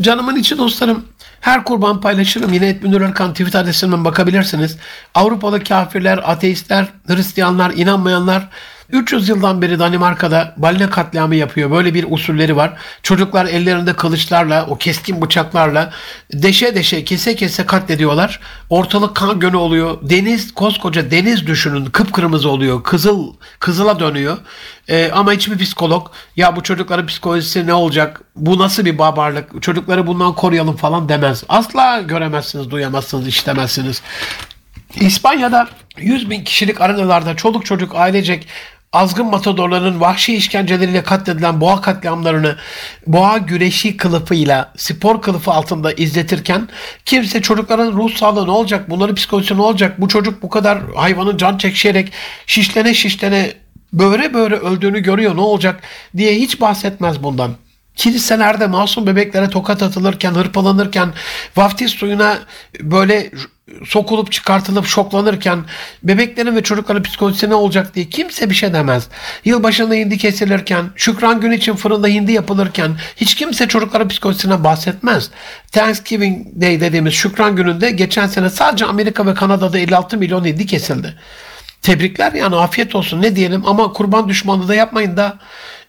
Canımın 0.00 0.36
içi 0.36 0.58
dostlarım. 0.58 1.04
Her 1.40 1.64
kurban 1.64 2.00
paylaşırım. 2.00 2.52
Yine 2.52 2.68
Etmünür 2.68 3.00
Erkan 3.00 3.32
Twitter 3.32 3.60
adresimden 3.60 4.04
bakabilirsiniz. 4.04 4.76
Avrupalı 5.14 5.64
kafirler, 5.64 6.20
ateistler, 6.24 6.86
Hristiyanlar, 7.06 7.70
inanmayanlar 7.70 8.48
300 8.90 9.28
yıldan 9.28 9.62
beri 9.62 9.78
Danimarka'da 9.78 10.54
balina 10.56 10.90
katliamı 10.90 11.36
yapıyor. 11.36 11.70
Böyle 11.70 11.94
bir 11.94 12.06
usulleri 12.08 12.56
var. 12.56 12.72
Çocuklar 13.02 13.46
ellerinde 13.46 13.92
kılıçlarla, 13.92 14.66
o 14.66 14.78
keskin 14.78 15.22
bıçaklarla 15.22 15.92
deşe 16.32 16.74
deşe, 16.74 17.04
kese 17.04 17.36
kese 17.36 17.66
katlediyorlar. 17.66 18.40
Ortalık 18.70 19.16
kan 19.16 19.40
gönü 19.40 19.56
oluyor. 19.56 19.98
Deniz, 20.02 20.54
koskoca 20.54 21.10
deniz 21.10 21.46
düşünün 21.46 21.84
kıpkırmızı 21.84 22.50
oluyor. 22.50 22.82
Kızıl, 22.82 23.32
kızıla 23.58 24.00
dönüyor. 24.00 24.38
Ee, 24.88 25.10
ama 25.12 25.32
hiçbir 25.32 25.58
psikolog 25.58 26.10
ya 26.36 26.56
bu 26.56 26.62
çocukların 26.62 27.06
psikolojisi 27.06 27.66
ne 27.66 27.74
olacak? 27.74 28.20
Bu 28.36 28.58
nasıl 28.58 28.84
bir 28.84 28.98
barbarlık? 28.98 29.62
Çocukları 29.62 30.06
bundan 30.06 30.34
koruyalım 30.34 30.76
falan 30.76 31.08
demez. 31.08 31.44
Asla 31.48 32.00
göremezsiniz, 32.00 32.70
duyamazsınız, 32.70 33.26
işlemezsiniz. 33.28 34.02
İspanya'da 35.00 35.68
100 35.98 36.30
bin 36.30 36.44
kişilik 36.44 36.80
arenalarda 36.80 37.36
çoluk 37.36 37.66
çocuk 37.66 37.94
ailecek 37.94 38.48
azgın 38.92 39.26
matadorların 39.26 40.00
vahşi 40.00 40.36
işkenceleriyle 40.36 41.02
katledilen 41.02 41.60
boğa 41.60 41.80
katliamlarını 41.80 42.56
boğa 43.06 43.38
güreşi 43.38 43.96
kılıfıyla 43.96 44.72
spor 44.76 45.22
kılıfı 45.22 45.50
altında 45.50 45.92
izletirken 45.92 46.68
kimse 47.04 47.42
çocukların 47.42 47.92
ruh 47.92 48.16
sağlığı 48.16 48.46
ne 48.46 48.50
olacak, 48.50 48.90
bunların 48.90 49.14
psikolojisi 49.14 49.56
ne 49.56 49.62
olacak, 49.62 50.00
bu 50.00 50.08
çocuk 50.08 50.42
bu 50.42 50.48
kadar 50.48 50.78
hayvanın 50.94 51.36
can 51.36 51.58
çekişerek 51.58 52.12
şişlene 52.46 52.94
şişlene 52.94 53.52
böyle 53.92 54.34
böyle 54.34 54.54
öldüğünü 54.54 55.00
görüyor 55.00 55.36
ne 55.36 55.40
olacak 55.40 55.80
diye 56.16 56.34
hiç 56.34 56.60
bahsetmez 56.60 57.22
bundan. 57.22 57.65
Kiliselerde 57.96 58.66
masum 58.66 59.06
bebeklere 59.06 59.50
tokat 59.50 59.82
atılırken, 59.82 60.34
hırpalanırken, 60.34 61.12
vaftiz 61.56 61.90
suyuna 61.90 62.38
böyle 62.80 63.30
sokulup 63.84 64.32
çıkartılıp 64.32 64.86
şoklanırken 64.86 65.64
bebeklerin 66.02 66.56
ve 66.56 66.62
çocukların 66.62 67.02
psikolojisi 67.02 67.50
ne 67.50 67.54
olacak 67.54 67.94
diye 67.94 68.08
kimse 68.08 68.50
bir 68.50 68.54
şey 68.54 68.72
demez. 68.72 69.08
Yılbaşında 69.44 69.94
hindi 69.94 70.18
kesilirken, 70.18 70.84
şükran 70.96 71.40
günü 71.40 71.56
için 71.56 71.74
fırında 71.74 72.06
hindi 72.06 72.32
yapılırken 72.32 72.96
hiç 73.16 73.34
kimse 73.34 73.68
çocukların 73.68 74.08
psikolojisine 74.08 74.64
bahsetmez. 74.64 75.30
Thanksgiving 75.72 76.46
Day 76.60 76.80
dediğimiz 76.80 77.14
şükran 77.14 77.56
gününde 77.56 77.90
geçen 77.90 78.26
sene 78.26 78.50
sadece 78.50 78.84
Amerika 78.84 79.26
ve 79.26 79.34
Kanada'da 79.34 79.78
56 79.78 80.16
milyon 80.16 80.44
hindi 80.44 80.66
kesildi. 80.66 81.14
Tebrikler 81.82 82.32
yani 82.32 82.56
afiyet 82.56 82.94
olsun 82.94 83.22
ne 83.22 83.36
diyelim 83.36 83.66
ama 83.66 83.92
kurban 83.92 84.28
düşmanlığı 84.28 84.68
da 84.68 84.74
yapmayın 84.74 85.16
da 85.16 85.38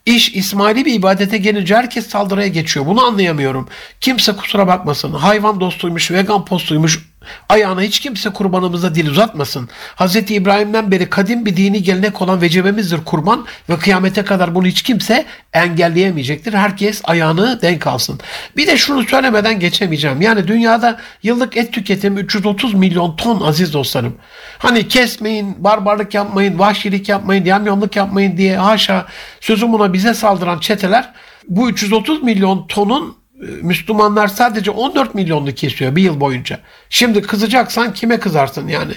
İş 0.08 0.36
İsmaili 0.36 0.86
bir 0.86 0.94
ibadete 0.94 1.38
gelince 1.38 1.76
herkes 1.76 2.08
saldırıya 2.08 2.48
geçiyor. 2.48 2.86
Bunu 2.86 3.06
anlayamıyorum. 3.06 3.68
Kimse 4.02 4.36
kusura 4.36 4.68
bakmasın. 4.68 5.12
Hayvan 5.12 5.60
dostuymuş, 5.60 6.12
vegan 6.12 6.46
postuymuş, 6.46 7.06
Ayağına 7.50 7.82
hiç 7.82 8.00
kimse 8.00 8.30
kurbanımıza 8.30 8.96
dil 8.96 9.10
uzatmasın. 9.10 9.70
Hz. 9.96 10.16
İbrahim'den 10.16 10.92
beri 10.92 11.10
kadim 11.10 11.46
bir 11.46 11.58
dini 11.58 11.84
gelenek 11.84 12.22
olan 12.22 12.42
vecibemizdir 12.42 13.06
kurban 13.06 13.46
ve 13.70 13.78
kıyamete 13.78 14.24
kadar 14.24 14.56
bunu 14.56 14.68
hiç 14.68 14.82
kimse 14.82 15.26
engelleyemeyecektir. 15.54 16.54
Herkes 16.54 17.02
ayağını 17.04 17.62
denk 17.62 17.88
alsın. 17.88 18.20
Bir 18.58 18.68
de 18.68 18.78
şunu 18.78 19.04
söylemeden 19.04 19.60
geçemeyeceğim. 19.60 20.22
Yani 20.22 20.48
dünyada 20.48 21.00
yıllık 21.24 21.58
et 21.58 21.74
tüketimi 21.74 22.20
330 22.20 22.74
milyon 22.74 23.16
ton 23.16 23.42
aziz 23.42 23.74
dostlarım. 23.74 24.16
Hani 24.58 24.88
kesmeyin, 24.88 25.64
barbarlık 25.64 26.14
yapmayın, 26.14 26.60
vahşilik 26.60 27.10
yapmayın, 27.10 27.46
yamyamlık 27.46 27.96
yapmayın 27.96 28.38
diye 28.38 28.58
haşa 28.58 29.06
sözüm 29.42 29.74
buna 29.74 29.94
bize 29.94 30.14
saldıran 30.14 30.60
çeteler 30.60 31.14
bu 31.48 31.70
330 31.70 32.24
milyon 32.24 32.68
tonun 32.68 33.18
Müslümanlar 33.62 34.28
sadece 34.28 34.72
14 34.72 35.16
milyonlu 35.16 35.54
kesiyor 35.54 35.96
bir 35.96 36.04
yıl 36.04 36.20
boyunca. 36.20 36.60
Şimdi 36.90 37.22
kızacaksan 37.22 37.94
kime 37.94 38.20
kızarsın 38.20 38.68
yani? 38.68 38.94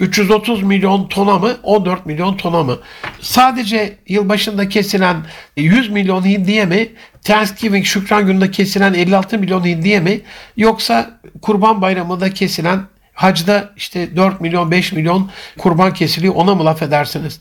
330 0.00 0.62
milyon 0.62 1.08
tona 1.08 1.38
mı 1.38 1.56
14 1.62 2.06
milyon 2.06 2.36
tona 2.36 2.62
mı? 2.62 2.78
Sadece 3.20 3.98
yılbaşında 4.08 4.68
kesilen 4.68 5.16
100 5.56 5.90
milyon 5.90 6.24
hindiye 6.24 6.64
mi? 6.64 6.88
Thanksgiving 7.22 7.86
şükran 7.86 8.26
gününde 8.26 8.50
kesilen 8.50 8.94
56 8.94 9.38
milyon 9.38 9.64
hindiye 9.64 10.00
mi? 10.00 10.20
Yoksa 10.56 11.20
kurban 11.42 11.82
bayramında 11.82 12.34
kesilen 12.34 12.80
hacda 13.14 13.72
işte 13.76 14.16
4 14.16 14.40
milyon 14.40 14.70
5 14.70 14.92
milyon 14.92 15.30
kurban 15.58 15.94
kesiliyor 15.94 16.34
ona 16.34 16.54
mı 16.54 16.64
laf 16.64 16.82
edersiniz? 16.82 17.40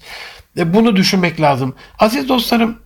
E, 0.58 0.74
bunu 0.74 0.96
düşünmek 0.96 1.42
lazım. 1.42 1.76
Aziz 2.00 2.30
dostlarım 2.30 2.83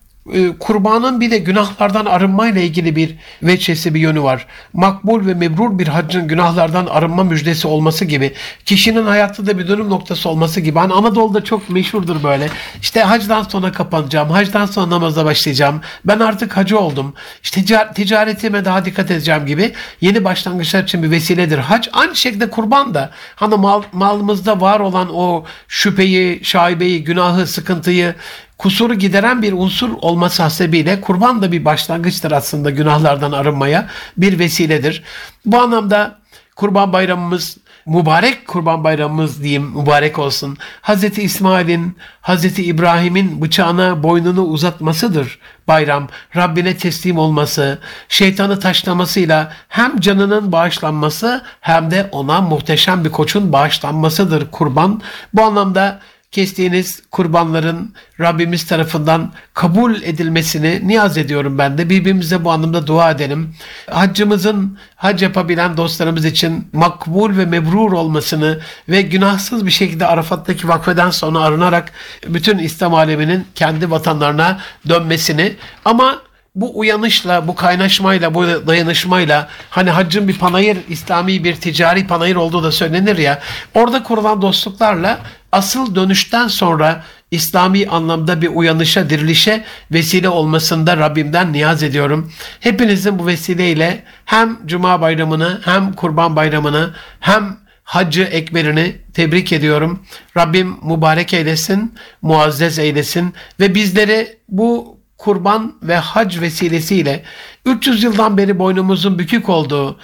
kurbanın 0.60 1.20
bir 1.20 1.30
de 1.30 1.38
günahlardan 1.38 2.06
arınmayla 2.06 2.60
ilgili 2.60 2.96
bir 2.96 3.14
veçesi 3.42 3.94
bir 3.94 4.00
yönü 4.00 4.22
var. 4.22 4.46
Makbul 4.72 5.26
ve 5.26 5.34
mebrur 5.34 5.78
bir 5.78 5.88
haccın 5.88 6.28
günahlardan 6.28 6.86
arınma 6.86 7.24
müjdesi 7.24 7.68
olması 7.68 8.04
gibi, 8.04 8.32
kişinin 8.64 9.06
hayatta 9.06 9.46
da 9.46 9.58
bir 9.58 9.68
dönüm 9.68 9.90
noktası 9.90 10.28
olması 10.28 10.60
gibi. 10.60 10.78
Hani 10.78 10.92
Anadolu'da 10.92 11.44
çok 11.44 11.70
meşhurdur 11.70 12.22
böyle. 12.22 12.48
İşte 12.82 13.02
hacdan 13.02 13.42
sonra 13.42 13.72
kapanacağım, 13.72 14.30
hacdan 14.30 14.66
sonra 14.66 14.90
namaza 14.90 15.24
başlayacağım. 15.24 15.80
Ben 16.04 16.20
artık 16.20 16.56
hacı 16.56 16.78
oldum. 16.78 17.14
İşte 17.42 17.64
ticaretime 17.94 18.64
daha 18.64 18.84
dikkat 18.84 19.10
edeceğim 19.10 19.46
gibi 19.46 19.72
yeni 20.00 20.24
başlangıçlar 20.24 20.82
için 20.82 21.02
bir 21.02 21.10
vesiledir. 21.10 21.58
Hac 21.58 21.88
aynı 21.92 22.16
şekilde 22.16 22.50
kurban 22.50 22.94
da 22.94 23.10
hani 23.34 23.54
mal, 23.56 23.82
malımızda 23.92 24.60
var 24.60 24.80
olan 24.80 25.14
o 25.14 25.44
şüpheyi, 25.68 26.44
şaibeyi, 26.44 27.04
günahı, 27.04 27.46
sıkıntıyı 27.46 28.14
kusuru 28.58 28.94
gideren 28.94 29.42
bir 29.42 29.52
unsur 29.52 29.90
olması 30.00 30.42
hasebiyle 30.42 31.00
kurban 31.00 31.42
da 31.42 31.52
bir 31.52 31.64
başlangıçtır 31.64 32.32
aslında 32.32 32.70
günahlardan 32.70 33.32
arınmaya 33.32 33.88
bir 34.16 34.38
vesiledir. 34.38 35.02
Bu 35.46 35.60
anlamda 35.60 36.18
kurban 36.56 36.92
bayramımız 36.92 37.58
mübarek 37.86 38.48
kurban 38.48 38.84
bayramımız 38.84 39.42
diyeyim 39.42 39.62
mübarek 39.62 40.18
olsun. 40.18 40.56
Hz. 40.82 41.18
İsmail'in, 41.18 41.96
Hz. 42.22 42.58
İbrahim'in 42.58 43.42
bıçağına 43.42 44.02
boynunu 44.02 44.42
uzatmasıdır 44.42 45.38
bayram. 45.68 46.08
Rabbine 46.36 46.76
teslim 46.76 47.18
olması, 47.18 47.78
şeytanı 48.08 48.60
taşlamasıyla 48.60 49.52
hem 49.68 50.00
canının 50.00 50.52
bağışlanması 50.52 51.44
hem 51.60 51.90
de 51.90 52.08
ona 52.12 52.40
muhteşem 52.40 53.04
bir 53.04 53.10
koçun 53.10 53.52
bağışlanmasıdır 53.52 54.50
kurban. 54.50 55.02
Bu 55.34 55.42
anlamda 55.42 56.00
kestiğiniz 56.32 57.02
kurbanların 57.10 57.94
Rabbimiz 58.20 58.66
tarafından 58.66 59.32
kabul 59.54 60.02
edilmesini 60.02 60.88
niyaz 60.88 61.18
ediyorum 61.18 61.58
ben 61.58 61.78
de. 61.78 61.90
Birbirimize 61.90 62.44
bu 62.44 62.50
anlamda 62.50 62.86
dua 62.86 63.10
edelim. 63.10 63.54
Haccımızın 63.90 64.78
hac 64.96 65.22
yapabilen 65.22 65.76
dostlarımız 65.76 66.24
için 66.24 66.68
makbul 66.72 67.36
ve 67.36 67.44
mebrur 67.44 67.92
olmasını 67.92 68.60
ve 68.88 69.02
günahsız 69.02 69.66
bir 69.66 69.70
şekilde 69.70 70.06
Arafat'taki 70.06 70.68
vakfeden 70.68 71.10
sonra 71.10 71.38
arınarak 71.38 71.92
bütün 72.26 72.58
İslam 72.58 72.94
aleminin 72.94 73.46
kendi 73.54 73.90
vatanlarına 73.90 74.60
dönmesini 74.88 75.56
ama 75.84 76.22
bu 76.54 76.78
uyanışla, 76.78 77.48
bu 77.48 77.54
kaynaşmayla, 77.54 78.34
bu 78.34 78.46
dayanışmayla 78.66 79.48
hani 79.70 79.90
haccın 79.90 80.28
bir 80.28 80.38
panayır, 80.38 80.78
İslami 80.88 81.44
bir 81.44 81.54
ticari 81.54 82.06
panayır 82.06 82.36
olduğu 82.36 82.62
da 82.62 82.72
söylenir 82.72 83.18
ya. 83.18 83.40
Orada 83.74 84.02
kurulan 84.02 84.42
dostluklarla 84.42 85.18
asıl 85.52 85.94
dönüşten 85.94 86.48
sonra 86.48 87.04
İslami 87.30 87.88
anlamda 87.88 88.42
bir 88.42 88.48
uyanışa, 88.48 89.10
dirilişe 89.10 89.64
vesile 89.92 90.28
olmasında 90.28 90.96
Rabbimden 90.96 91.52
niyaz 91.52 91.82
ediyorum. 91.82 92.32
Hepinizin 92.60 93.18
bu 93.18 93.26
vesileyle 93.26 94.04
hem 94.24 94.58
Cuma 94.66 95.00
bayramını 95.00 95.60
hem 95.64 95.92
Kurban 95.92 96.36
bayramını 96.36 96.94
hem 97.20 97.56
Haccı 97.84 98.22
Ekber'ini 98.22 98.96
tebrik 99.14 99.52
ediyorum. 99.52 100.02
Rabbim 100.36 100.76
mübarek 100.82 101.34
eylesin, 101.34 101.94
muazzez 102.22 102.78
eylesin 102.78 103.34
ve 103.60 103.74
bizleri 103.74 104.38
bu 104.48 104.98
kurban 105.18 105.74
ve 105.82 105.96
hac 105.96 106.40
vesilesiyle 106.40 107.24
300 107.64 108.02
yıldan 108.02 108.38
beri 108.38 108.58
boynumuzun 108.58 109.18
bükük 109.18 109.48
olduğu 109.48 109.98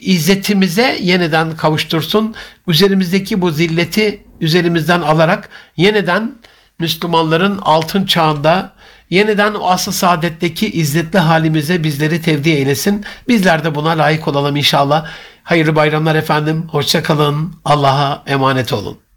izzetimize 0.00 0.98
yeniden 1.02 1.56
kavuştursun. 1.56 2.34
Üzerimizdeki 2.66 3.40
bu 3.40 3.50
zilleti 3.50 4.24
üzerimizden 4.40 5.00
alarak 5.00 5.48
yeniden 5.76 6.34
Müslümanların 6.78 7.58
altın 7.62 8.06
çağında 8.06 8.72
yeniden 9.10 9.54
o 9.54 9.66
asıl 9.70 9.92
saadetteki 9.92 10.70
izzetli 10.70 11.18
halimize 11.18 11.84
bizleri 11.84 12.22
tevdi 12.22 12.50
eylesin. 12.50 13.04
Bizler 13.28 13.64
de 13.64 13.74
buna 13.74 13.90
layık 13.90 14.28
olalım 14.28 14.56
inşallah. 14.56 15.06
Hayırlı 15.42 15.76
bayramlar 15.76 16.14
efendim. 16.14 16.66
Hoşçakalın. 16.70 17.54
Allah'a 17.64 18.22
emanet 18.26 18.72
olun. 18.72 19.07